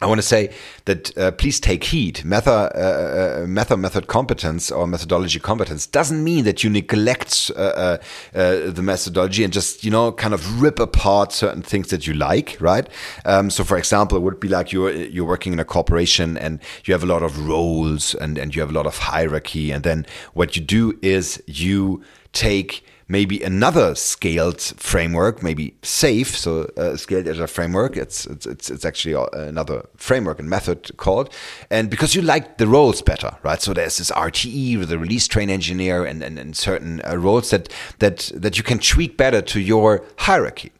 I 0.00 0.06
want 0.06 0.18
to 0.18 0.26
say 0.26 0.52
that 0.86 1.16
uh, 1.16 1.30
please 1.30 1.60
take 1.60 1.84
heed. 1.84 2.24
Method, 2.24 2.50
uh, 2.50 3.42
uh, 3.42 3.46
method, 3.46 3.76
method 3.76 4.06
competence 4.08 4.70
or 4.70 4.86
methodology 4.86 5.38
competence 5.38 5.86
doesn't 5.86 6.22
mean 6.22 6.44
that 6.44 6.64
you 6.64 6.70
neglect 6.70 7.50
uh, 7.56 7.60
uh, 7.60 7.98
uh, 8.34 8.70
the 8.70 8.82
methodology 8.82 9.44
and 9.44 9.52
just 9.52 9.84
you 9.84 9.90
know 9.90 10.10
kind 10.10 10.34
of 10.34 10.60
rip 10.60 10.80
apart 10.80 11.32
certain 11.32 11.62
things 11.62 11.88
that 11.88 12.06
you 12.06 12.12
like, 12.14 12.56
right? 12.60 12.88
Um, 13.24 13.50
so, 13.50 13.62
for 13.62 13.78
example, 13.78 14.18
it 14.18 14.22
would 14.22 14.40
be 14.40 14.48
like 14.48 14.72
you're 14.72 14.90
you're 14.90 15.24
working 15.24 15.52
in 15.52 15.60
a 15.60 15.64
corporation 15.64 16.36
and 16.36 16.58
you 16.84 16.92
have 16.92 17.04
a 17.04 17.06
lot 17.06 17.22
of 17.22 17.48
roles 17.48 18.14
and 18.16 18.36
and 18.36 18.54
you 18.54 18.60
have 18.62 18.70
a 18.70 18.74
lot 18.74 18.86
of 18.86 18.98
hierarchy, 18.98 19.70
and 19.70 19.84
then 19.84 20.06
what 20.32 20.56
you 20.56 20.62
do 20.62 20.98
is 21.02 21.40
you 21.46 22.02
take 22.32 22.84
maybe 23.08 23.42
another 23.42 23.94
scaled 23.94 24.60
framework, 24.60 25.42
maybe 25.42 25.74
SAFe, 25.82 26.34
so 26.34 26.70
uh, 26.76 26.96
scaled 26.96 27.28
agile 27.28 27.46
framework. 27.46 27.96
It's, 27.96 28.26
it's 28.26 28.46
it's 28.46 28.70
it's 28.70 28.84
actually 28.84 29.14
another 29.32 29.86
framework 29.96 30.38
and 30.38 30.48
method 30.48 30.96
called, 30.96 31.32
and 31.70 31.90
because 31.90 32.14
you 32.14 32.22
like 32.22 32.58
the 32.58 32.66
roles 32.66 33.02
better, 33.02 33.36
right? 33.42 33.60
So 33.60 33.72
there's 33.74 33.98
this 33.98 34.10
RTE 34.10 34.78
with 34.78 34.88
the 34.88 34.98
release 34.98 35.28
train 35.28 35.50
engineer 35.50 36.04
and 36.04 36.22
and, 36.22 36.38
and 36.38 36.56
certain 36.56 37.02
uh, 37.04 37.16
roles 37.16 37.50
that 37.50 37.68
that 37.98 38.30
that 38.34 38.56
you 38.56 38.64
can 38.64 38.78
tweak 38.78 39.16
better 39.16 39.42
to 39.42 39.60
your 39.60 40.04
hierarchy, 40.18 40.72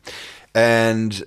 and 0.54 1.22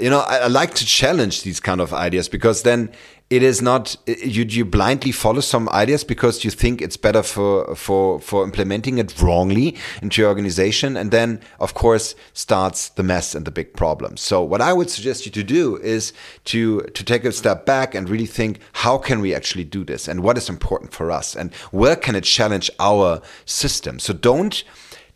you 0.00 0.10
know 0.10 0.20
I, 0.20 0.38
I 0.38 0.46
like 0.46 0.74
to 0.74 0.86
challenge 0.86 1.42
these 1.42 1.60
kind 1.60 1.80
of 1.80 1.92
ideas 1.92 2.28
because 2.28 2.62
then 2.62 2.90
it 3.30 3.42
is 3.42 3.60
not 3.60 3.96
you 4.06 4.44
you 4.44 4.64
blindly 4.64 5.12
follow 5.12 5.40
some 5.40 5.68
ideas 5.68 6.02
because 6.04 6.44
you 6.44 6.50
think 6.50 6.80
it's 6.80 6.96
better 6.96 7.22
for 7.22 7.74
for 7.74 8.20
for 8.20 8.44
implementing 8.44 8.98
it 8.98 9.20
wrongly 9.20 9.76
into 10.02 10.22
your 10.22 10.28
organization. 10.28 10.96
And 10.96 11.10
then 11.10 11.40
of 11.60 11.74
course 11.74 12.14
starts 12.32 12.88
the 12.90 13.02
mess 13.02 13.34
and 13.34 13.44
the 13.44 13.50
big 13.50 13.74
problems 13.74 14.20
so 14.20 14.42
what 14.42 14.60
i 14.60 14.72
would 14.72 14.90
suggest 14.90 15.26
you 15.26 15.32
to 15.32 15.42
do 15.42 15.76
is 15.78 16.12
to 16.44 16.80
to 16.82 17.04
take 17.04 17.24
a 17.24 17.32
step 17.32 17.66
back 17.66 17.94
and 17.94 18.08
really 18.08 18.26
think 18.26 18.60
how 18.72 18.98
can 18.98 19.20
we 19.20 19.34
actually 19.34 19.64
do 19.64 19.84
this? 19.84 20.08
And 20.08 20.22
what 20.22 20.38
is 20.38 20.48
important 20.48 20.92
for 20.92 21.10
us? 21.10 21.36
And 21.36 21.54
where 21.70 21.96
can 21.96 22.14
it 22.14 22.24
challenge 22.24 22.70
our 22.78 23.20
system? 23.44 23.98
So 23.98 24.12
don't 24.12 24.64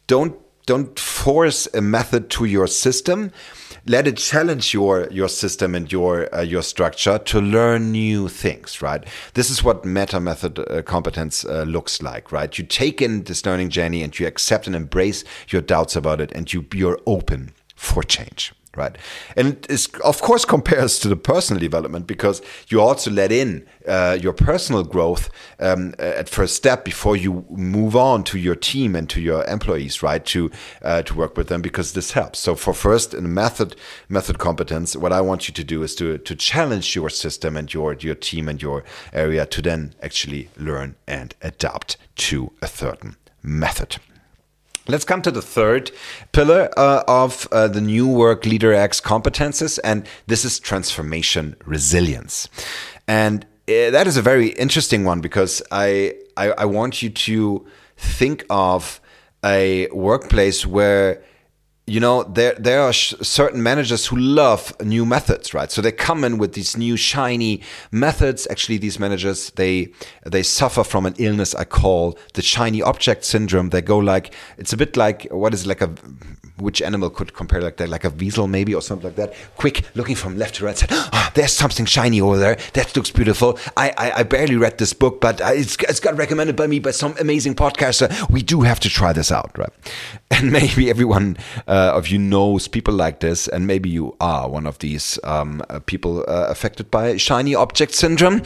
don't 0.07 0.37
don't 0.67 0.99
force 0.99 1.69
a 1.75 1.81
method 1.81 2.31
to 2.31 2.45
your 2.45 2.67
system 2.67 3.33
let 3.87 4.07
it 4.07 4.17
challenge 4.17 4.73
your 4.73 5.09
your 5.11 5.29
system 5.29 5.75
and 5.75 5.91
your 5.91 6.33
uh, 6.35 6.41
your 6.43 6.63
structure 6.63 7.19
to 7.19 7.41
learn 7.41 7.93
new 7.93 8.29
things 8.29 8.81
right? 8.81 9.05
This 9.35 9.51
is 9.51 9.65
what 9.65 9.85
meta 9.85 10.21
method 10.21 10.59
uh, 10.59 10.83
competence 10.83 11.45
uh, 11.45 11.65
looks 11.65 12.03
like 12.03 12.33
right? 12.33 12.57
You 12.57 12.65
take 12.65 13.03
in 13.03 13.25
this 13.25 13.45
learning 13.45 13.71
journey 13.71 14.03
and 14.03 14.19
you 14.19 14.27
accept 14.27 14.67
and 14.67 14.77
embrace 14.77 15.25
your 15.49 15.63
doubts 15.63 15.97
about 15.97 16.21
it 16.21 16.33
and 16.33 16.53
you 16.53 16.65
you're 16.73 17.01
open 17.07 17.53
for 17.75 18.03
change 18.03 18.53
right? 18.77 18.97
And 19.37 19.67
it 19.69 19.89
of 20.01 20.21
course 20.21 20.45
compares 20.45 20.99
to 21.01 21.09
the 21.09 21.17
personal 21.17 21.61
development 21.61 22.07
because 22.07 22.43
you 22.69 22.81
also 22.81 23.11
let 23.11 23.33
in 23.33 23.67
uh, 23.87 24.19
your 24.21 24.33
personal 24.33 24.85
growth 24.85 25.31
um, 25.59 25.95
at 25.99 26.29
first 26.29 26.55
step 26.55 26.85
before 26.85 27.17
you 27.17 27.45
move 27.51 27.97
on 27.97 28.25
to 28.25 28.39
your 28.39 28.55
team 28.55 28.95
and 28.97 29.09
to 29.11 29.21
your 29.21 29.45
employees, 29.45 30.03
right? 30.03 30.25
To 30.27 30.51
uh, 30.83 31.03
to 31.03 31.15
work 31.15 31.37
with 31.37 31.49
them 31.49 31.63
because 31.63 31.93
this 31.93 32.13
helps. 32.13 32.39
So 32.39 32.55
for 32.55 32.75
first 32.75 33.15
in 33.15 33.35
method 33.35 33.77
method 34.09 34.39
competence, 34.39 34.97
what 34.97 35.13
I 35.13 35.21
want 35.21 35.49
you 35.49 35.55
to 35.55 35.65
do 35.65 35.83
is 35.83 35.95
to 35.97 36.19
to 36.19 36.35
challenge 36.35 36.97
your 36.97 37.11
system 37.11 37.57
and 37.57 37.73
your 37.73 37.95
your 37.95 38.15
team 38.15 38.49
and 38.49 38.61
your 38.63 38.85
area 39.13 39.47
to 39.47 39.63
then 39.63 39.95
actually 40.03 40.49
learn 40.57 40.95
and 41.07 41.35
adapt 41.43 41.97
to 42.17 42.53
a 42.63 42.67
certain 42.67 43.17
method. 43.43 43.97
Let's 44.89 45.05
come 45.05 45.23
to 45.23 45.31
the 45.31 45.43
third 45.43 45.93
pillar 46.33 46.69
uh, 46.77 47.05
of 47.07 47.47
uh, 47.53 47.69
the 47.69 47.81
new 47.81 48.09
work 48.09 48.45
leader 48.45 48.73
X 48.73 49.01
competences, 49.01 49.79
and 49.85 50.09
this 50.27 50.45
is 50.45 50.59
transformation 50.59 51.55
resilience. 51.65 52.49
And 53.07 53.45
uh, 53.69 53.91
that 53.91 54.09
is 54.09 54.17
a 54.17 54.23
very 54.23 54.49
interesting 54.49 55.05
one 55.05 55.21
because 55.21 55.63
I, 55.71 56.15
I, 56.37 56.51
I 56.51 56.65
want 56.65 57.01
you 57.01 57.11
to 57.11 57.65
think 57.97 58.45
of 58.51 59.01
a 59.45 59.89
workplace 59.93 60.67
where 60.67 61.23
you 61.87 61.99
know 61.99 62.23
there 62.23 62.55
there 62.55 62.81
are 62.81 62.93
certain 62.93 63.61
managers 63.61 64.07
who 64.07 64.17
love 64.17 64.73
new 64.81 65.05
methods 65.05 65.53
right? 65.53 65.71
So 65.71 65.83
they 65.83 65.91
come 65.91 66.23
in 66.23 66.39
with 66.39 66.53
these 66.53 66.77
new 66.77 66.97
shiny 66.97 67.61
methods. 67.91 68.47
Actually 68.51 68.79
these 68.79 69.01
managers 69.01 69.51
they 69.51 69.93
they 70.25 70.45
suffer 70.45 70.85
from 70.85 71.07
an 71.07 71.15
illness 71.19 71.55
i 71.57 71.65
call 71.65 72.17
the 72.35 72.43
shiny 72.43 72.83
object 72.83 73.25
syndrome. 73.25 73.71
They 73.71 73.83
go 73.83 73.99
like 73.99 74.33
it's 74.59 74.73
a 74.73 74.77
bit 74.77 74.97
like 74.97 75.27
what 75.33 75.53
is 75.55 75.65
it, 75.65 75.69
like 75.69 75.81
a 75.81 75.91
which 76.59 76.81
animal 76.81 77.11
could 77.11 77.35
compare 77.35 77.61
like 77.61 77.79
that 77.79 77.89
like 77.89 78.05
a 78.05 78.11
weasel 78.11 78.47
maybe 78.47 78.73
or 78.73 78.83
something 78.83 79.07
like 79.07 79.17
that? 79.17 79.35
Quick 79.57 79.85
looking 79.97 80.15
from 80.15 80.39
left 80.39 80.57
to 80.57 80.65
right 80.67 80.79
said 80.79 80.91
oh, 80.93 81.31
there's 81.35 81.53
something 81.53 81.85
shiny 81.85 82.21
over 82.21 82.39
there. 82.39 82.59
That 82.75 82.95
looks 82.95 83.11
beautiful. 83.11 83.59
I 83.77 83.93
i, 83.99 84.13
I 84.21 84.23
barely 84.23 84.55
read 84.55 84.79
this 84.79 84.93
book 84.93 85.21
but 85.21 85.41
it's, 85.43 85.77
it's 85.89 85.99
got 85.99 86.17
recommended 86.17 86.55
by 86.55 86.69
me 86.69 86.79
by 86.79 86.93
some 86.93 87.17
amazing 87.19 87.57
podcaster. 87.57 88.09
We 88.31 88.43
do 88.43 88.61
have 88.61 88.79
to 88.81 88.89
try 88.89 89.13
this 89.13 89.33
out 89.33 89.51
right? 89.59 89.73
And 90.31 90.51
maybe 90.51 90.89
everyone 90.89 91.37
uh, 91.69 91.72
of 91.73 92.09
you 92.09 92.19
knows 92.19 92.69
people 92.69 92.95
like 92.95 93.21
this, 93.21 93.49
and 93.49 93.67
maybe 93.67 93.89
you 93.89 94.17
are 94.21 94.49
one 94.49 94.67
of 94.67 94.79
these 94.79 95.19
um, 95.25 95.63
uh, 95.71 95.81
people 95.81 96.21
uh, 96.29 96.47
affected 96.49 96.91
by 96.91 97.17
shiny 97.17 97.55
object 97.55 97.95
syndrome 97.95 98.43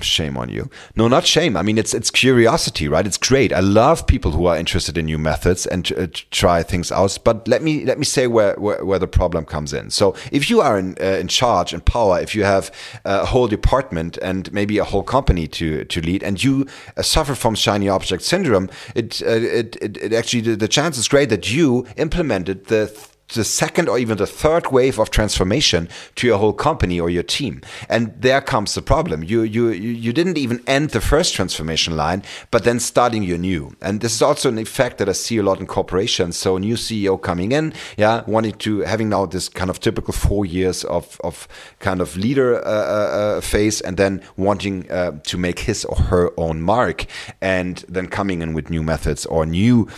shame 0.00 0.36
on 0.36 0.48
you. 0.48 0.70
No, 0.94 1.08
not 1.08 1.26
shame. 1.26 1.56
I 1.56 1.62
mean, 1.62 1.78
it's 1.78 1.94
it's 1.94 2.10
curiosity, 2.10 2.88
right? 2.88 3.06
It's 3.06 3.18
great. 3.18 3.52
I 3.52 3.60
love 3.60 4.06
people 4.06 4.32
who 4.32 4.46
are 4.46 4.56
interested 4.56 4.98
in 4.98 5.06
new 5.06 5.18
methods 5.18 5.66
and 5.66 5.92
uh, 5.92 6.06
try 6.30 6.62
things 6.62 6.92
out. 6.92 7.18
But 7.24 7.46
let 7.48 7.62
me 7.62 7.84
let 7.84 7.98
me 7.98 8.04
say 8.04 8.26
where 8.26 8.54
where, 8.54 8.84
where 8.84 8.98
the 8.98 9.08
problem 9.08 9.44
comes 9.44 9.72
in. 9.72 9.90
So 9.90 10.14
if 10.32 10.50
you 10.50 10.60
are 10.60 10.78
in 10.78 10.96
uh, 11.00 11.18
in 11.20 11.28
charge 11.28 11.72
and 11.72 11.84
power, 11.84 12.20
if 12.20 12.34
you 12.34 12.44
have 12.44 12.70
a 13.04 13.26
whole 13.26 13.48
department 13.48 14.18
and 14.18 14.52
maybe 14.52 14.78
a 14.78 14.84
whole 14.84 15.02
company 15.02 15.46
to 15.48 15.84
to 15.84 16.00
lead, 16.00 16.22
and 16.22 16.42
you 16.42 16.66
uh, 16.96 17.02
suffer 17.02 17.34
from 17.34 17.54
shiny 17.54 17.88
object 17.88 18.22
syndrome, 18.22 18.68
it 18.94 19.22
uh, 19.22 19.30
it, 19.30 19.76
it, 19.80 19.96
it 19.96 20.12
actually 20.12 20.42
the, 20.42 20.56
the 20.56 20.68
chance 20.68 20.98
is 20.98 21.08
great 21.08 21.28
that 21.30 21.52
you 21.52 21.86
implemented 21.96 22.66
the 22.66 22.86
the 23.34 23.44
second 23.44 23.88
or 23.88 23.98
even 23.98 24.16
the 24.16 24.26
third 24.26 24.70
wave 24.70 24.98
of 24.98 25.10
transformation 25.10 25.88
to 26.14 26.26
your 26.26 26.38
whole 26.38 26.52
company 26.52 27.00
or 27.00 27.10
your 27.10 27.22
team. 27.22 27.60
And 27.88 28.14
there 28.20 28.40
comes 28.40 28.74
the 28.74 28.82
problem. 28.82 29.24
You 29.24 29.42
you 29.42 29.70
you 29.70 30.12
didn't 30.12 30.38
even 30.38 30.62
end 30.66 30.90
the 30.90 31.00
first 31.00 31.34
transformation 31.34 31.96
line, 31.96 32.22
but 32.50 32.64
then 32.64 32.78
starting 32.80 33.22
your 33.22 33.38
new. 33.38 33.76
And 33.82 34.00
this 34.00 34.14
is 34.14 34.22
also 34.22 34.48
an 34.48 34.58
effect 34.58 34.98
that 34.98 35.08
I 35.08 35.12
see 35.12 35.38
a 35.38 35.42
lot 35.42 35.60
in 35.60 35.66
corporations. 35.66 36.36
So 36.36 36.58
new 36.58 36.76
CEO 36.76 37.20
coming 37.20 37.52
in, 37.52 37.72
yeah, 37.96 38.22
wanting 38.26 38.54
to 38.58 38.80
having 38.80 39.08
now 39.08 39.26
this 39.26 39.48
kind 39.48 39.70
of 39.70 39.80
typical 39.80 40.12
four 40.12 40.46
years 40.46 40.84
of 40.84 41.20
of 41.24 41.48
kind 41.80 42.00
of 42.00 42.16
leader 42.16 42.64
uh, 42.64 42.68
uh, 42.68 43.36
uh 43.38 43.40
phase, 43.40 43.80
and 43.80 43.96
then 43.96 44.22
wanting 44.36 44.90
uh, 44.90 45.12
to 45.24 45.36
make 45.36 45.60
his 45.60 45.84
or 45.84 45.96
her 45.96 46.30
own 46.36 46.62
mark, 46.62 47.06
and 47.40 47.84
then 47.88 48.06
coming 48.06 48.42
in 48.42 48.54
with 48.54 48.70
new 48.70 48.82
methods 48.82 49.26
or 49.26 49.44
new 49.46 49.88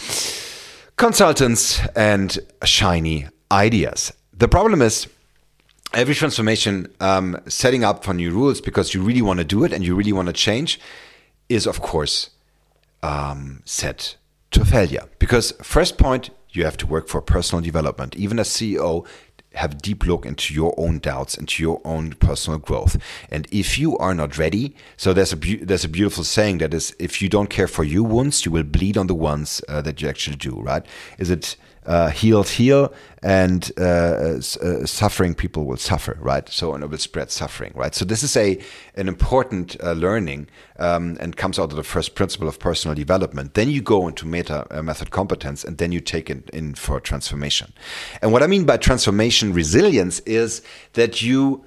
consultants 0.99 1.81
and 1.97 2.39
shiny 2.65 3.29
ideas. 3.51 4.13
The 4.35 4.49
problem 4.49 4.83
is 4.83 5.07
every 5.95 6.15
transformation 6.15 6.93
um, 7.01 7.41
setting 7.47 7.85
up 7.85 8.05
for 8.05 8.13
new 8.13 8.31
rules 8.31 8.61
because 8.61 8.93
you 8.93 9.03
really 9.03 9.23
want 9.23 9.39
to 9.39 9.45
do 9.45 9.65
it 9.65 9.73
and 9.73 9.87
you 9.87 9.95
really 9.95 10.13
want 10.13 10.27
to 10.27 10.33
change 10.33 10.79
is 11.49 11.67
of 11.67 11.81
course 11.81 12.31
um, 13.03 13.63
set 13.65 14.17
to 14.51 14.65
failure 14.65 15.05
because 15.19 15.53
first 15.63 15.97
point 15.99 16.31
you 16.51 16.65
have 16.65 16.77
to 16.77 16.87
work 16.87 17.09
for 17.09 17.23
personal 17.23 17.63
development 17.63 18.17
even 18.17 18.39
as 18.39 18.49
ceo 18.49 19.07
have 19.55 19.83
deep 19.83 20.05
look 20.05 20.27
into 20.27 20.55
your 20.55 20.75
own 20.77 20.99
doubts, 20.99 21.37
into 21.37 21.63
your 21.63 21.81
own 21.85 22.13
personal 22.15 22.59
growth. 22.59 22.97
And 23.31 23.47
if 23.51 23.79
you 23.79 23.97
are 23.99 24.15
not 24.15 24.39
ready, 24.39 24.75
so 24.97 25.13
there's 25.13 25.33
a 25.33 25.37
there's 25.37 25.85
a 25.85 25.89
beautiful 25.89 26.25
saying 26.25 26.59
that 26.59 26.75
is, 26.75 26.95
if 26.99 27.23
you 27.23 27.29
don't 27.29 27.51
care 27.51 27.69
for 27.69 27.85
your 27.85 28.05
wounds, 28.05 28.45
you 28.45 28.53
will 28.53 28.63
bleed 28.63 28.97
on 28.97 29.07
the 29.07 29.15
ones 29.15 29.61
uh, 29.69 29.81
that 29.83 30.01
you 30.01 30.09
actually 30.09 30.37
do. 30.37 30.61
Right? 30.61 30.85
Is 31.19 31.31
it 31.31 31.57
uh, 31.89 32.11
healed 32.11 32.49
heal, 32.49 32.93
and 33.23 33.73
uh, 33.79 33.83
uh, 33.83 34.41
suffering 34.87 35.35
people 35.35 35.65
will 35.65 35.79
suffer, 35.79 36.19
right? 36.21 36.49
So 36.49 36.75
and 36.75 36.85
it 36.85 36.91
will 36.91 36.99
spread 36.99 37.31
suffering, 37.31 37.73
right? 37.75 37.95
So 37.95 38.05
this 38.05 38.23
is 38.23 38.37
a 38.37 38.61
an 38.95 39.09
important 39.09 39.77
uh, 39.83 39.93
learning 39.93 40.49
um, 40.79 41.17
and 41.19 41.37
comes 41.37 41.59
out 41.59 41.71
of 41.71 41.77
the 41.77 41.83
first 41.83 42.15
principle 42.15 42.47
of 42.47 42.59
personal 42.59 42.95
development. 42.95 43.55
Then 43.55 43.71
you 43.71 43.81
go 43.81 44.07
into 44.07 44.27
meta 44.27 44.67
uh, 44.71 44.83
method 44.83 45.11
competence, 45.11 45.65
and 45.65 45.79
then 45.79 45.91
you 45.91 46.01
take 46.01 46.29
it 46.29 46.51
in 46.51 46.75
for 46.75 47.01
transformation. 47.01 47.73
And 48.21 48.33
what 48.33 48.43
I 48.43 48.47
mean 48.47 48.65
by 48.67 48.77
transformation 48.77 49.55
resilience 49.55 50.21
is 50.21 50.63
that 50.93 51.23
you 51.23 51.65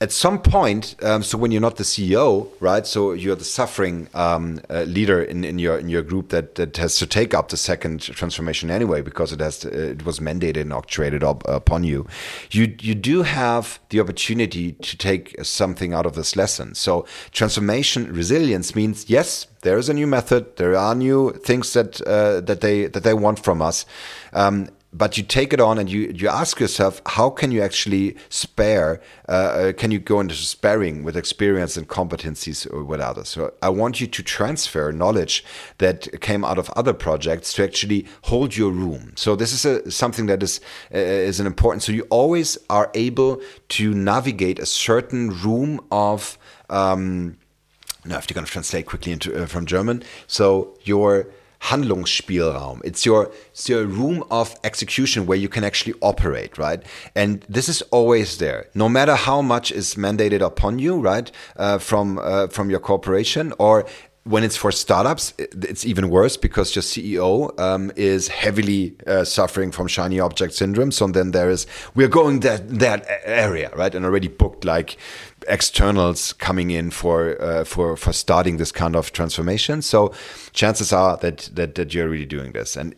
at 0.00 0.12
some 0.12 0.40
point, 0.40 0.94
um, 1.02 1.24
so 1.24 1.36
when 1.36 1.50
you're 1.50 1.60
not 1.60 1.74
the 1.74 1.82
CEO, 1.82 2.48
right? 2.60 2.86
So 2.86 3.12
you're 3.12 3.34
the 3.34 3.42
suffering 3.42 4.08
um, 4.14 4.60
uh, 4.70 4.82
leader 4.82 5.20
in, 5.20 5.44
in 5.44 5.58
your 5.58 5.76
in 5.76 5.88
your 5.88 6.02
group 6.02 6.28
that, 6.28 6.54
that 6.54 6.76
has 6.76 6.96
to 6.98 7.06
take 7.06 7.34
up 7.34 7.48
the 7.48 7.56
second 7.56 8.02
transformation 8.02 8.70
anyway 8.70 9.02
because 9.02 9.32
it 9.32 9.40
has 9.40 9.58
to, 9.60 9.68
uh, 9.68 9.90
it 9.90 10.04
was 10.04 10.20
mandated 10.20 10.60
and 10.62 10.70
octroyed 10.70 11.20
up, 11.24 11.42
upon 11.48 11.82
you. 11.82 12.06
You 12.52 12.76
you 12.80 12.94
do 12.94 13.22
have 13.22 13.80
the 13.88 13.98
opportunity 13.98 14.72
to 14.72 14.96
take 14.96 15.34
something 15.44 15.92
out 15.92 16.06
of 16.06 16.14
this 16.14 16.36
lesson. 16.36 16.76
So 16.76 17.04
transformation 17.32 18.12
resilience 18.12 18.76
means 18.76 19.10
yes, 19.10 19.48
there 19.62 19.78
is 19.78 19.88
a 19.88 19.94
new 19.94 20.06
method, 20.06 20.56
there 20.58 20.76
are 20.76 20.94
new 20.94 21.32
things 21.32 21.72
that 21.72 22.00
uh, 22.02 22.40
that 22.42 22.60
they 22.60 22.86
that 22.86 23.02
they 23.02 23.14
want 23.14 23.40
from 23.40 23.60
us. 23.60 23.84
Um, 24.32 24.68
but 24.92 25.18
you 25.18 25.22
take 25.22 25.52
it 25.52 25.60
on 25.60 25.78
and 25.78 25.90
you 25.90 26.12
you 26.14 26.28
ask 26.28 26.58
yourself 26.58 27.02
how 27.06 27.28
can 27.28 27.52
you 27.52 27.60
actually 27.60 28.16
spare 28.30 29.00
uh, 29.28 29.32
uh, 29.32 29.72
can 29.74 29.90
you 29.90 29.98
go 29.98 30.18
into 30.20 30.34
sparing 30.34 31.04
with 31.04 31.16
experience 31.16 31.76
and 31.76 31.88
competencies 31.88 32.66
with 32.86 33.00
others? 33.00 33.28
So 33.28 33.52
i 33.60 33.68
want 33.68 34.00
you 34.00 34.06
to 34.06 34.22
transfer 34.22 34.90
knowledge 34.92 35.44
that 35.78 36.20
came 36.20 36.44
out 36.44 36.58
of 36.58 36.70
other 36.70 36.94
projects 36.94 37.52
to 37.54 37.64
actually 37.64 38.06
hold 38.22 38.56
your 38.56 38.70
room. 38.70 39.12
So 39.16 39.36
this 39.36 39.52
is 39.52 39.64
a, 39.64 39.90
something 39.90 40.26
that 40.26 40.42
is 40.42 40.60
uh, 40.94 40.98
is 40.98 41.38
an 41.38 41.46
important 41.46 41.82
so 41.82 41.92
you 41.92 42.06
always 42.08 42.56
are 42.70 42.90
able 42.94 43.42
to 43.68 43.94
navigate 43.94 44.58
a 44.58 44.66
certain 44.66 45.30
room 45.30 45.80
of 45.90 46.38
um, 46.70 47.36
now 48.06 48.16
if 48.16 48.28
you're 48.28 48.34
going 48.34 48.46
to 48.46 48.50
translate 48.50 48.86
quickly 48.86 49.12
into 49.12 49.36
uh, 49.36 49.46
from 49.46 49.66
german. 49.66 50.02
So 50.26 50.78
your 50.84 51.28
Handlungsspielraum. 51.60 52.80
It's 52.84 53.04
your 53.04 53.30
it's 53.50 53.68
your 53.68 53.84
room 53.84 54.24
of 54.30 54.54
execution 54.64 55.26
where 55.26 55.38
you 55.38 55.48
can 55.48 55.64
actually 55.64 55.94
operate, 56.00 56.56
right? 56.56 56.82
And 57.14 57.44
this 57.48 57.68
is 57.68 57.82
always 57.90 58.38
there, 58.38 58.68
no 58.74 58.88
matter 58.88 59.16
how 59.16 59.42
much 59.42 59.72
is 59.72 59.96
mandated 59.96 60.40
upon 60.40 60.78
you, 60.78 61.00
right, 61.00 61.30
uh, 61.56 61.78
from 61.78 62.18
uh, 62.18 62.46
from 62.48 62.70
your 62.70 62.80
corporation, 62.80 63.52
or 63.58 63.86
when 64.28 64.44
it's 64.44 64.56
for 64.56 64.70
startups, 64.70 65.32
it's 65.38 65.86
even 65.86 66.10
worse 66.10 66.36
because 66.36 66.76
your 66.76 66.82
CEO 66.82 67.58
um, 67.58 67.90
is 67.96 68.28
heavily 68.28 68.94
uh, 69.06 69.24
suffering 69.24 69.72
from 69.72 69.88
shiny 69.88 70.20
object 70.20 70.52
syndrome. 70.52 70.92
So 70.92 71.06
then 71.06 71.30
there 71.30 71.48
is 71.48 71.66
we're 71.94 72.08
going 72.08 72.40
that 72.40 72.68
that 72.78 73.06
area, 73.24 73.70
right, 73.74 73.94
and 73.94 74.04
already 74.04 74.28
booked 74.28 74.64
like 74.66 74.98
externals 75.46 76.32
coming 76.32 76.70
in 76.70 76.90
for 76.90 77.40
uh, 77.40 77.64
for 77.64 77.96
for 77.96 78.12
starting 78.12 78.56
this 78.56 78.72
kind 78.72 78.96
of 78.96 79.12
transformation. 79.12 79.82
So 79.82 80.12
chances 80.52 80.92
are 80.92 81.16
that 81.18 81.50
that 81.54 81.74
that 81.74 81.94
you're 81.94 82.08
really 82.08 82.26
doing 82.26 82.52
this. 82.52 82.76
And 82.76 82.94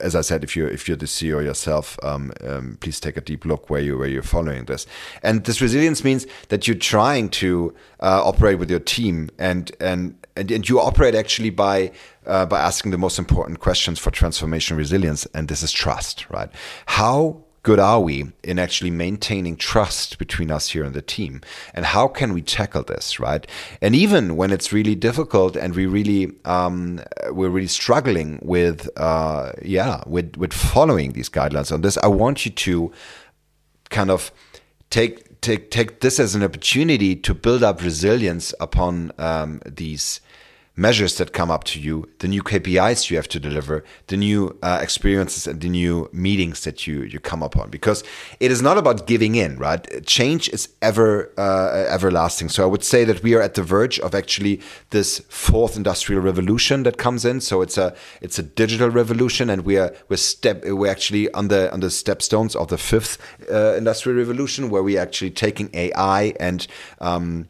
as 0.00 0.14
I 0.14 0.20
said, 0.20 0.44
if 0.44 0.56
you're 0.56 0.68
if 0.68 0.88
you're 0.88 0.96
the 0.96 1.06
CEO 1.06 1.42
yourself, 1.44 1.98
um, 2.02 2.32
um, 2.42 2.78
please 2.80 3.00
take 3.00 3.16
a 3.16 3.20
deep 3.20 3.44
look 3.44 3.70
where 3.70 3.80
you 3.80 3.98
where 3.98 4.08
you're 4.08 4.22
following 4.22 4.64
this. 4.64 4.86
And 5.22 5.44
this 5.44 5.60
resilience 5.60 6.04
means 6.04 6.26
that 6.48 6.66
you're 6.66 6.76
trying 6.76 7.30
to 7.30 7.74
uh, 8.00 8.22
operate 8.24 8.58
with 8.58 8.70
your 8.70 8.80
team, 8.80 9.30
and 9.38 9.70
and 9.80 10.14
and, 10.36 10.50
and 10.50 10.68
you 10.68 10.80
operate 10.80 11.14
actually 11.14 11.50
by 11.50 11.92
uh, 12.26 12.46
by 12.46 12.60
asking 12.60 12.90
the 12.90 12.98
most 12.98 13.18
important 13.18 13.60
questions 13.60 13.98
for 13.98 14.10
transformation 14.10 14.76
resilience, 14.76 15.26
and 15.34 15.48
this 15.48 15.62
is 15.62 15.72
trust, 15.72 16.28
right? 16.30 16.50
How 16.86 17.44
good 17.68 17.78
are 17.78 18.00
we 18.00 18.24
in 18.42 18.58
actually 18.58 18.90
maintaining 18.90 19.54
trust 19.54 20.16
between 20.16 20.50
us 20.50 20.70
here 20.70 20.84
and 20.84 20.94
the 20.94 21.02
team? 21.02 21.42
And 21.74 21.84
how 21.84 22.08
can 22.08 22.32
we 22.32 22.40
tackle 22.40 22.82
this, 22.82 23.20
right? 23.20 23.46
And 23.82 23.94
even 23.94 24.36
when 24.36 24.50
it's 24.50 24.72
really 24.72 24.94
difficult 24.94 25.54
and 25.54 25.76
we 25.76 25.84
really 25.84 26.32
um, 26.46 27.02
we're 27.30 27.50
really 27.50 27.74
struggling 27.82 28.38
with 28.40 28.88
uh, 28.96 29.52
yeah 29.60 30.02
with 30.06 30.38
with 30.38 30.54
following 30.54 31.12
these 31.12 31.28
guidelines 31.28 31.70
on 31.70 31.82
this, 31.82 31.98
I 31.98 32.06
want 32.06 32.46
you 32.46 32.52
to 32.52 32.90
kind 33.90 34.10
of 34.10 34.32
take 34.88 35.38
take 35.42 35.70
take 35.70 36.00
this 36.00 36.18
as 36.18 36.34
an 36.34 36.42
opportunity 36.42 37.14
to 37.16 37.34
build 37.34 37.62
up 37.62 37.82
resilience 37.82 38.54
upon 38.60 39.12
um, 39.18 39.60
these 39.66 40.22
measures 40.78 41.16
that 41.18 41.32
come 41.32 41.50
up 41.50 41.64
to 41.64 41.80
you, 41.80 42.08
the 42.20 42.28
new 42.28 42.42
KPIs 42.42 43.10
you 43.10 43.16
have 43.16 43.28
to 43.28 43.40
deliver, 43.40 43.84
the 44.06 44.16
new 44.16 44.56
uh, 44.62 44.78
experiences 44.80 45.46
and 45.46 45.60
the 45.60 45.68
new 45.68 46.08
meetings 46.12 46.62
that 46.62 46.86
you 46.86 47.02
you 47.02 47.18
come 47.18 47.42
upon. 47.42 47.68
Because 47.68 48.04
it 48.38 48.50
is 48.50 48.62
not 48.62 48.78
about 48.78 49.06
giving 49.06 49.34
in, 49.34 49.58
right? 49.58 50.06
Change 50.06 50.48
is 50.50 50.68
ever 50.80 51.32
uh, 51.36 51.92
everlasting. 51.92 52.48
So 52.48 52.62
I 52.62 52.66
would 52.66 52.84
say 52.84 53.04
that 53.04 53.22
we 53.22 53.34
are 53.34 53.42
at 53.42 53.54
the 53.54 53.62
verge 53.62 53.98
of 54.00 54.14
actually 54.14 54.60
this 54.90 55.18
fourth 55.28 55.76
industrial 55.76 56.22
revolution 56.22 56.84
that 56.84 56.96
comes 56.96 57.24
in. 57.24 57.40
So 57.40 57.60
it's 57.60 57.76
a 57.76 57.94
it's 58.20 58.38
a 58.38 58.42
digital 58.42 58.90
revolution, 58.90 59.50
and 59.50 59.64
we 59.64 59.76
are 59.78 59.92
we're 60.08 60.16
step 60.16 60.62
we're 60.64 60.90
actually 60.90 61.32
on 61.34 61.48
the 61.48 61.72
on 61.72 61.80
the 61.80 61.88
stepstones 61.90 62.54
of 62.54 62.68
the 62.68 62.78
fifth 62.78 63.18
uh, 63.50 63.74
industrial 63.74 64.16
revolution, 64.16 64.70
where 64.70 64.82
we're 64.82 65.02
actually 65.02 65.30
taking 65.30 65.70
AI 65.74 66.34
and 66.38 66.66
um, 67.00 67.48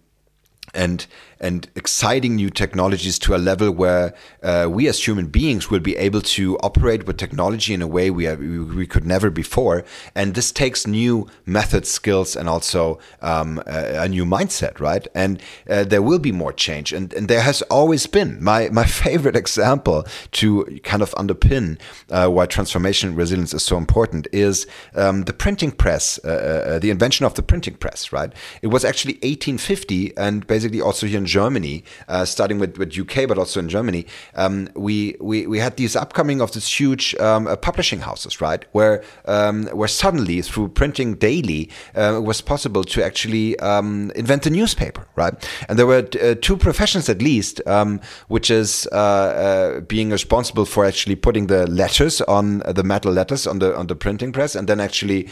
and 0.74 1.06
and 1.40 1.68
exciting 1.76 2.36
new 2.36 2.50
technologies 2.50 3.18
to 3.20 3.34
a 3.34 3.38
level 3.38 3.70
where 3.70 4.14
uh, 4.42 4.68
we 4.70 4.88
as 4.88 5.06
human 5.06 5.26
beings 5.26 5.70
will 5.70 5.80
be 5.80 5.96
able 5.96 6.20
to 6.20 6.58
operate 6.58 7.06
with 7.06 7.16
technology 7.16 7.74
in 7.74 7.82
a 7.82 7.86
way 7.86 8.10
we, 8.10 8.24
have, 8.24 8.40
we 8.40 8.86
could 8.86 9.06
never 9.06 9.30
before. 9.30 9.84
And 10.14 10.34
this 10.34 10.52
takes 10.52 10.86
new 10.86 11.28
methods, 11.46 11.90
skills, 11.90 12.36
and 12.36 12.48
also 12.48 12.98
um, 13.22 13.62
a, 13.66 14.04
a, 14.04 14.08
new 14.08 14.24
mindset, 14.24 14.80
right? 14.80 15.06
And 15.14 15.40
uh, 15.68 15.84
there 15.84 16.02
will 16.02 16.18
be 16.18 16.32
more 16.32 16.52
change. 16.52 16.92
And, 16.92 17.12
and 17.12 17.28
there 17.28 17.42
has 17.42 17.62
always 17.62 18.06
been. 18.06 18.42
My, 18.42 18.68
my 18.70 18.84
favorite 19.04 19.36
example 19.36 20.06
to 20.32 20.80
kind 20.82 21.02
of 21.02 21.10
underpin 21.12 21.78
uh, 22.10 22.28
why 22.28 22.46
transformation 22.46 23.14
resilience 23.14 23.54
is 23.54 23.62
so 23.62 23.76
important 23.76 24.26
is 24.32 24.66
um, 24.94 25.22
the 25.22 25.32
printing 25.32 25.70
press, 25.70 26.18
uh, 26.24 26.28
uh, 26.28 26.78
the 26.78 26.90
invention 26.90 27.26
of 27.26 27.34
the 27.34 27.42
printing 27.42 27.74
press, 27.74 28.12
right? 28.12 28.32
It 28.62 28.68
was 28.68 28.84
actually 28.84 29.14
1850, 29.14 30.16
and 30.16 30.46
basically 30.46 30.80
also 30.80 31.06
here 31.06 31.18
in 31.18 31.26
Germany, 31.28 31.84
uh, 32.08 32.24
starting 32.24 32.58
with, 32.58 32.76
with 32.78 32.98
UK, 32.98 33.28
but 33.28 33.38
also 33.38 33.60
in 33.60 33.68
Germany, 33.68 34.06
um, 34.34 34.68
we, 34.74 35.14
we 35.20 35.46
we 35.46 35.58
had 35.58 35.76
these 35.76 35.94
upcoming 35.94 36.40
of 36.40 36.52
these 36.52 36.66
huge 36.80 37.14
um, 37.16 37.46
uh, 37.46 37.56
publishing 37.56 38.00
houses, 38.00 38.40
right, 38.40 38.64
where 38.72 39.02
um, 39.26 39.66
where 39.66 39.88
suddenly 39.88 40.42
through 40.42 40.68
printing 40.68 41.14
daily 41.14 41.70
uh, 41.96 42.16
it 42.16 42.24
was 42.24 42.40
possible 42.40 42.84
to 42.84 43.04
actually 43.04 43.58
um, 43.60 44.10
invent 44.16 44.46
a 44.46 44.50
newspaper, 44.50 45.06
right? 45.16 45.34
And 45.68 45.78
there 45.78 45.86
were 45.86 46.08
uh, 46.20 46.34
two 46.40 46.56
professions 46.56 47.08
at 47.08 47.22
least, 47.22 47.60
um, 47.66 48.00
which 48.28 48.50
is 48.50 48.86
uh, 48.88 49.80
being 49.86 50.10
responsible 50.10 50.64
for 50.64 50.84
actually 50.84 51.16
putting 51.16 51.46
the 51.46 51.66
letters 51.66 52.20
on 52.22 52.60
the 52.60 52.82
metal 52.82 53.12
letters 53.12 53.46
on 53.46 53.58
the 53.58 53.76
on 53.76 53.86
the 53.86 53.96
printing 53.96 54.32
press, 54.32 54.56
and 54.56 54.68
then 54.68 54.80
actually 54.80 55.28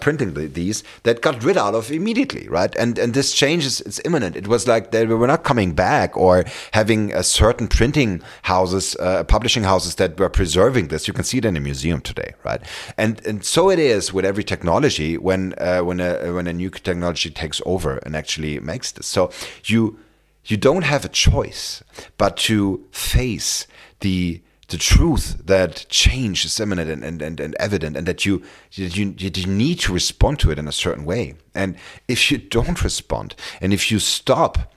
printing 0.00 0.34
the, 0.34 0.46
these 0.46 0.82
that 1.02 1.20
got 1.20 1.42
rid 1.42 1.56
out 1.56 1.74
of 1.74 1.90
immediately, 1.90 2.48
right? 2.48 2.74
And 2.76 2.98
and 2.98 3.14
this 3.14 3.32
change 3.32 3.66
is 3.66 3.80
it's 3.82 4.00
imminent. 4.04 4.36
It 4.36 4.46
was 4.46 4.66
like 4.66 4.90
they 4.90 5.06
were 5.06 5.26
not 5.26 5.39
coming 5.40 5.72
back 5.72 6.16
or 6.16 6.44
having 6.72 7.12
a 7.12 7.22
certain 7.22 7.68
printing 7.68 8.22
houses, 8.42 8.96
uh, 9.00 9.24
publishing 9.24 9.64
houses 9.64 9.96
that 9.96 10.18
were 10.18 10.28
preserving 10.28 10.88
this. 10.88 11.08
You 11.08 11.14
can 11.14 11.24
see 11.24 11.38
it 11.38 11.44
in 11.44 11.56
a 11.56 11.60
museum 11.60 12.00
today, 12.00 12.34
right? 12.44 12.60
And 12.96 13.24
and 13.26 13.44
so 13.44 13.70
it 13.70 13.78
is 13.78 14.12
with 14.12 14.24
every 14.24 14.44
technology 14.44 15.18
when 15.18 15.54
uh, 15.58 15.80
when 15.80 16.00
a 16.00 16.32
when 16.32 16.46
a 16.46 16.52
new 16.52 16.70
technology 16.70 17.30
takes 17.30 17.60
over 17.66 17.98
and 17.98 18.14
actually 18.14 18.60
makes 18.60 18.92
this. 18.92 19.06
So 19.06 19.30
you 19.64 19.98
you 20.44 20.56
don't 20.56 20.84
have 20.84 21.04
a 21.04 21.08
choice 21.08 21.82
but 22.16 22.36
to 22.36 22.84
face 22.92 23.66
the 24.00 24.42
the 24.70 24.78
truth 24.78 25.36
that 25.46 25.84
change 25.88 26.44
is 26.44 26.60
imminent 26.60 26.88
and, 26.88 27.04
and, 27.04 27.20
and, 27.20 27.40
and 27.40 27.54
evident 27.56 27.96
and 27.96 28.06
that 28.06 28.24
you, 28.24 28.42
you, 28.72 29.14
you 29.18 29.46
need 29.46 29.80
to 29.80 29.92
respond 29.92 30.38
to 30.38 30.50
it 30.50 30.58
in 30.60 30.68
a 30.68 30.72
certain 30.72 31.04
way. 31.04 31.34
And 31.54 31.76
if 32.06 32.30
you 32.30 32.38
don't 32.38 32.82
respond 32.84 33.34
and 33.60 33.72
if 33.72 33.90
you 33.90 33.98
stop 33.98 34.72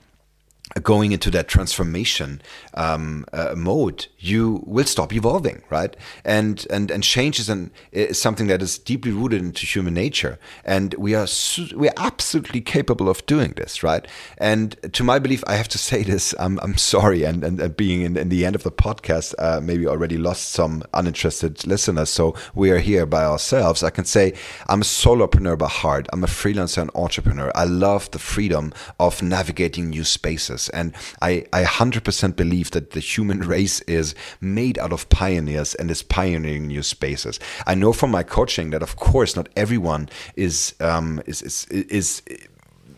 going 0.82 1.12
into 1.12 1.30
that 1.30 1.48
transformation 1.48 2.42
um, 2.74 3.24
uh, 3.32 3.54
mode, 3.56 4.06
you 4.18 4.62
will 4.66 4.84
stop 4.84 5.12
evolving, 5.12 5.62
right? 5.70 5.96
And 6.24 6.66
and 6.70 6.90
and 6.90 7.02
change 7.04 7.38
is, 7.38 7.48
an, 7.48 7.70
is 7.92 8.18
something 8.20 8.48
that 8.48 8.62
is 8.62 8.78
deeply 8.78 9.12
rooted 9.12 9.40
into 9.40 9.66
human 9.66 9.94
nature, 9.94 10.38
and 10.64 10.94
we 10.94 11.14
are 11.14 11.28
we 11.76 11.88
are 11.88 11.94
absolutely 11.96 12.60
capable 12.60 13.08
of 13.08 13.24
doing 13.26 13.52
this, 13.56 13.82
right? 13.82 14.06
And 14.38 14.76
to 14.92 15.04
my 15.04 15.18
belief, 15.18 15.44
I 15.46 15.54
have 15.54 15.68
to 15.68 15.78
say 15.78 16.02
this. 16.02 16.34
I'm 16.38 16.58
I'm 16.60 16.76
sorry, 16.76 17.22
and 17.22 17.44
and, 17.44 17.76
being 17.76 18.02
in, 18.02 18.16
in 18.16 18.28
the 18.28 18.44
end 18.44 18.54
of 18.54 18.62
the 18.62 18.72
podcast, 18.72 19.34
uh, 19.38 19.60
maybe 19.60 19.86
already 19.86 20.18
lost 20.18 20.50
some 20.50 20.82
uninterested 20.92 21.66
listeners. 21.66 22.10
So 22.10 22.34
we 22.54 22.70
are 22.70 22.78
here 22.78 23.06
by 23.06 23.24
ourselves. 23.24 23.82
I 23.82 23.90
can 23.90 24.04
say 24.04 24.34
I'm 24.68 24.80
a 24.80 24.84
solopreneur 24.84 25.56
by 25.56 25.68
heart. 25.68 26.08
I'm 26.12 26.24
a 26.24 26.28
freelancer 26.28 26.82
and 26.82 26.90
entrepreneur. 26.94 27.52
I 27.54 27.64
love 27.64 28.10
the 28.10 28.18
freedom 28.18 28.72
of 28.98 29.22
navigating 29.22 29.90
new 29.90 30.04
spaces 30.04 30.63
And 30.70 30.94
I, 31.20 31.46
I 31.52 31.64
100% 31.64 32.36
believe 32.36 32.70
that 32.72 32.90
the 32.92 33.00
human 33.00 33.40
race 33.54 33.80
is 33.82 34.14
made 34.40 34.78
out 34.78 34.92
of 34.92 35.08
pioneers 35.08 35.74
and 35.74 35.90
is 35.90 36.02
pioneering 36.02 36.66
new 36.66 36.82
spaces. 36.82 37.40
I 37.66 37.74
know 37.74 37.92
from 37.92 38.10
my 38.10 38.22
coaching 38.22 38.70
that, 38.70 38.82
of 38.82 38.96
course, 38.96 39.36
not 39.36 39.48
everyone 39.56 40.08
is 40.36 40.74
um, 40.80 41.22
is, 41.26 41.42
is, 41.42 41.66
is 41.70 42.22
is, 42.26 42.48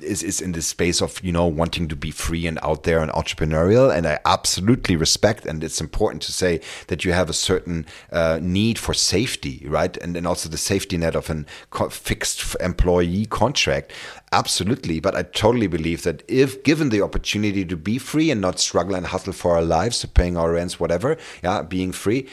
is 0.07 0.41
in 0.41 0.53
this 0.53 0.67
space 0.67 1.01
of 1.01 1.23
you 1.23 1.33
know 1.33 1.47
wanting 1.47 1.89
to 1.89 1.97
be 1.97 2.11
free 2.11 2.47
and 2.47 2.59
out 2.63 2.85
there 2.85 3.01
and 3.01 3.11
entrepreneurial. 3.13 3.95
And 3.95 4.07
i 4.07 4.19
absolutely 4.25 4.97
respect 4.97 5.47
and 5.47 5.63
it's 5.63 5.81
important 5.81 6.23
to 6.23 6.33
say 6.33 6.61
that 6.89 7.05
you 7.05 7.13
have 7.13 7.31
a 7.31 7.33
certain 7.33 7.87
uh, 8.13 8.39
need 8.43 8.79
for 8.79 8.95
safety 8.95 9.65
right? 9.67 9.97
And 9.97 10.15
then 10.15 10.27
also 10.27 10.49
the 10.49 10.59
safety 10.59 10.97
net 10.97 11.15
of 11.15 11.31
a 11.31 11.45
fixed 11.91 12.57
employee 12.61 13.27
contract. 13.27 13.93
Absolutely. 14.33 15.01
But 15.01 15.15
i 15.15 15.23
totally 15.23 15.67
believe 15.67 16.03
that 16.03 16.23
if 16.29 16.63
given 16.63 16.89
the 16.91 17.03
opportunity 17.03 17.65
to 17.65 17.77
be 17.77 17.99
free 17.99 18.31
and 18.31 18.41
not 18.41 18.59
struggle 18.59 18.95
and 18.95 19.07
hustle 19.07 19.33
for 19.33 19.57
our 19.57 19.63
lives 19.63 20.05
paying 20.15 20.37
our 20.37 20.53
rents 20.53 20.79
whatever 20.81 21.17
yeah 21.43 21.63
being 21.63 21.93
free 21.93 22.27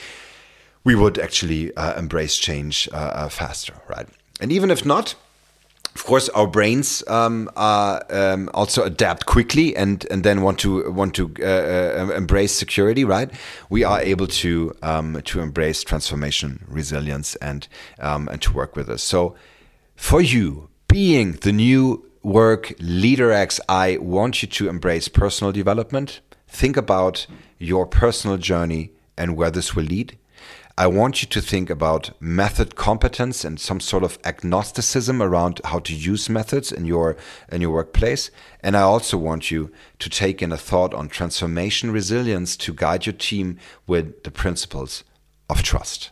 we 0.84 0.96
would 0.96 1.18
actually 1.18 1.74
uh, 1.76 1.98
embrace 1.98 2.38
change 2.38 2.90
uh, 2.94 2.96
uh 2.96 3.30
faster 3.30 3.74
right? 3.88 4.08
And 4.42 4.52
even 4.52 4.72
if 4.72 4.86
not 4.86 5.16
of 5.96 6.06
course, 6.06 6.28
our 6.30 6.48
brains 6.48 7.04
um, 7.08 7.50
are, 7.56 8.04
um, 8.10 8.50
also 8.54 8.84
adapt 8.84 9.26
quickly 9.26 9.76
and, 9.76 10.06
and 10.10 10.24
then 10.24 10.42
want 10.42 10.60
to 10.60 10.92
want 10.92 11.14
to 11.16 11.32
uh, 11.40 11.46
uh, 11.46 12.14
embrace 12.16 12.52
security. 12.52 13.04
Right? 13.04 13.30
We 13.70 13.84
are 13.84 14.02
able 14.02 14.28
to 14.28 14.76
um, 14.82 15.22
to 15.24 15.40
embrace 15.40 15.84
transformation, 15.84 16.66
resilience, 16.68 17.36
and 17.36 17.68
um, 18.00 18.28
and 18.30 18.42
to 18.42 18.54
work 18.54 18.76
with 18.76 18.90
us. 18.90 19.04
So, 19.04 19.36
for 19.96 20.22
you, 20.22 20.70
being 20.88 21.34
the 21.34 21.52
new 21.52 22.10
work 22.24 22.74
leader 22.80 23.32
X, 23.32 23.60
I 23.70 23.98
want 23.98 24.42
you 24.42 24.48
to 24.48 24.70
embrace 24.70 25.08
personal 25.08 25.52
development. 25.52 26.22
Think 26.48 26.76
about 26.76 27.28
your 27.60 27.86
personal 27.86 28.38
journey 28.38 28.92
and 29.18 29.36
where 29.36 29.52
this 29.52 29.76
will 29.76 29.86
lead. 29.86 30.18
I 30.76 30.88
want 30.88 31.22
you 31.22 31.28
to 31.28 31.42
think 31.42 31.70
about 31.70 32.20
method 32.20 32.76
competence 32.76 33.46
and 33.46 33.60
some 33.60 33.80
sort 33.80 34.04
of 34.04 34.18
agnosticism 34.24 35.22
around 35.22 35.62
how 35.66 35.78
to 35.80 35.94
use 35.94 36.30
methods 36.30 36.72
in 36.72 36.86
your 36.86 37.16
in 37.52 37.62
your 37.62 37.72
workplace. 37.72 38.32
And 38.62 38.76
I 38.76 38.82
also 38.82 39.16
want 39.16 39.52
you 39.52 39.72
to 40.00 40.10
take 40.10 40.42
in 40.42 40.52
a 40.52 40.58
thought 40.58 40.96
on 40.96 41.10
transformation 41.10 41.92
resilience 41.92 42.58
to 42.58 42.74
guide 42.74 43.06
your 43.06 43.14
team 43.14 43.60
with 43.86 44.24
the 44.24 44.32
principles 44.32 45.04
of 45.48 45.62
trust. 45.62 46.10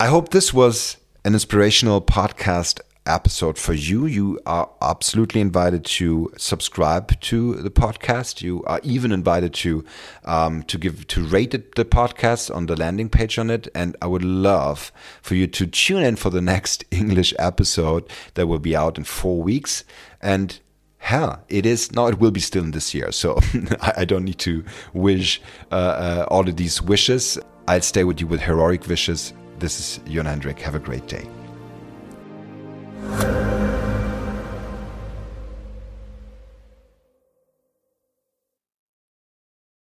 I 0.00 0.06
hope 0.06 0.30
this 0.30 0.52
was 0.52 0.96
an 1.24 1.34
inspirational 1.34 2.00
podcast 2.00 2.80
episode 3.10 3.58
for 3.58 3.72
you. 3.72 4.06
You 4.06 4.40
are 4.46 4.70
absolutely 4.80 5.40
invited 5.40 5.84
to 5.84 6.32
subscribe 6.36 7.20
to 7.20 7.54
the 7.54 7.70
podcast. 7.70 8.42
You 8.42 8.62
are 8.64 8.80
even 8.82 9.12
invited 9.12 9.52
to 9.54 9.84
um, 10.24 10.62
to 10.64 10.78
give 10.78 11.06
to 11.08 11.24
rate 11.24 11.54
it, 11.54 11.74
the 11.74 11.84
podcast 11.84 12.54
on 12.54 12.66
the 12.66 12.76
landing 12.76 13.08
page 13.08 13.38
on 13.38 13.50
it. 13.50 13.68
And 13.74 13.96
I 14.00 14.06
would 14.06 14.24
love 14.24 14.92
for 15.22 15.34
you 15.34 15.46
to 15.48 15.66
tune 15.66 16.02
in 16.02 16.16
for 16.16 16.30
the 16.30 16.40
next 16.40 16.84
English 16.90 17.34
episode 17.38 18.08
that 18.34 18.46
will 18.46 18.58
be 18.58 18.76
out 18.76 18.98
in 18.98 19.04
four 19.04 19.42
weeks. 19.42 19.84
And 20.20 20.58
hell, 20.98 21.42
it 21.48 21.66
is 21.66 21.92
now. 21.92 22.06
It 22.06 22.20
will 22.20 22.30
be 22.30 22.40
still 22.40 22.64
in 22.64 22.70
this 22.70 22.94
year, 22.94 23.10
so 23.12 23.40
I 23.80 24.04
don't 24.04 24.24
need 24.24 24.38
to 24.40 24.64
wish 24.92 25.42
uh, 25.72 25.74
uh, 25.74 26.26
all 26.28 26.48
of 26.48 26.56
these 26.56 26.80
wishes. 26.80 27.38
I'll 27.66 27.82
stay 27.82 28.04
with 28.04 28.20
you 28.20 28.26
with 28.26 28.40
heroic 28.40 28.86
wishes. 28.86 29.32
This 29.58 29.78
is 29.80 30.00
Jon 30.10 30.26
Hendrik. 30.26 30.58
Have 30.60 30.74
a 30.74 30.78
great 30.78 31.06
day. 31.06 31.28
Oh. 33.02 33.60
you. 33.64 33.69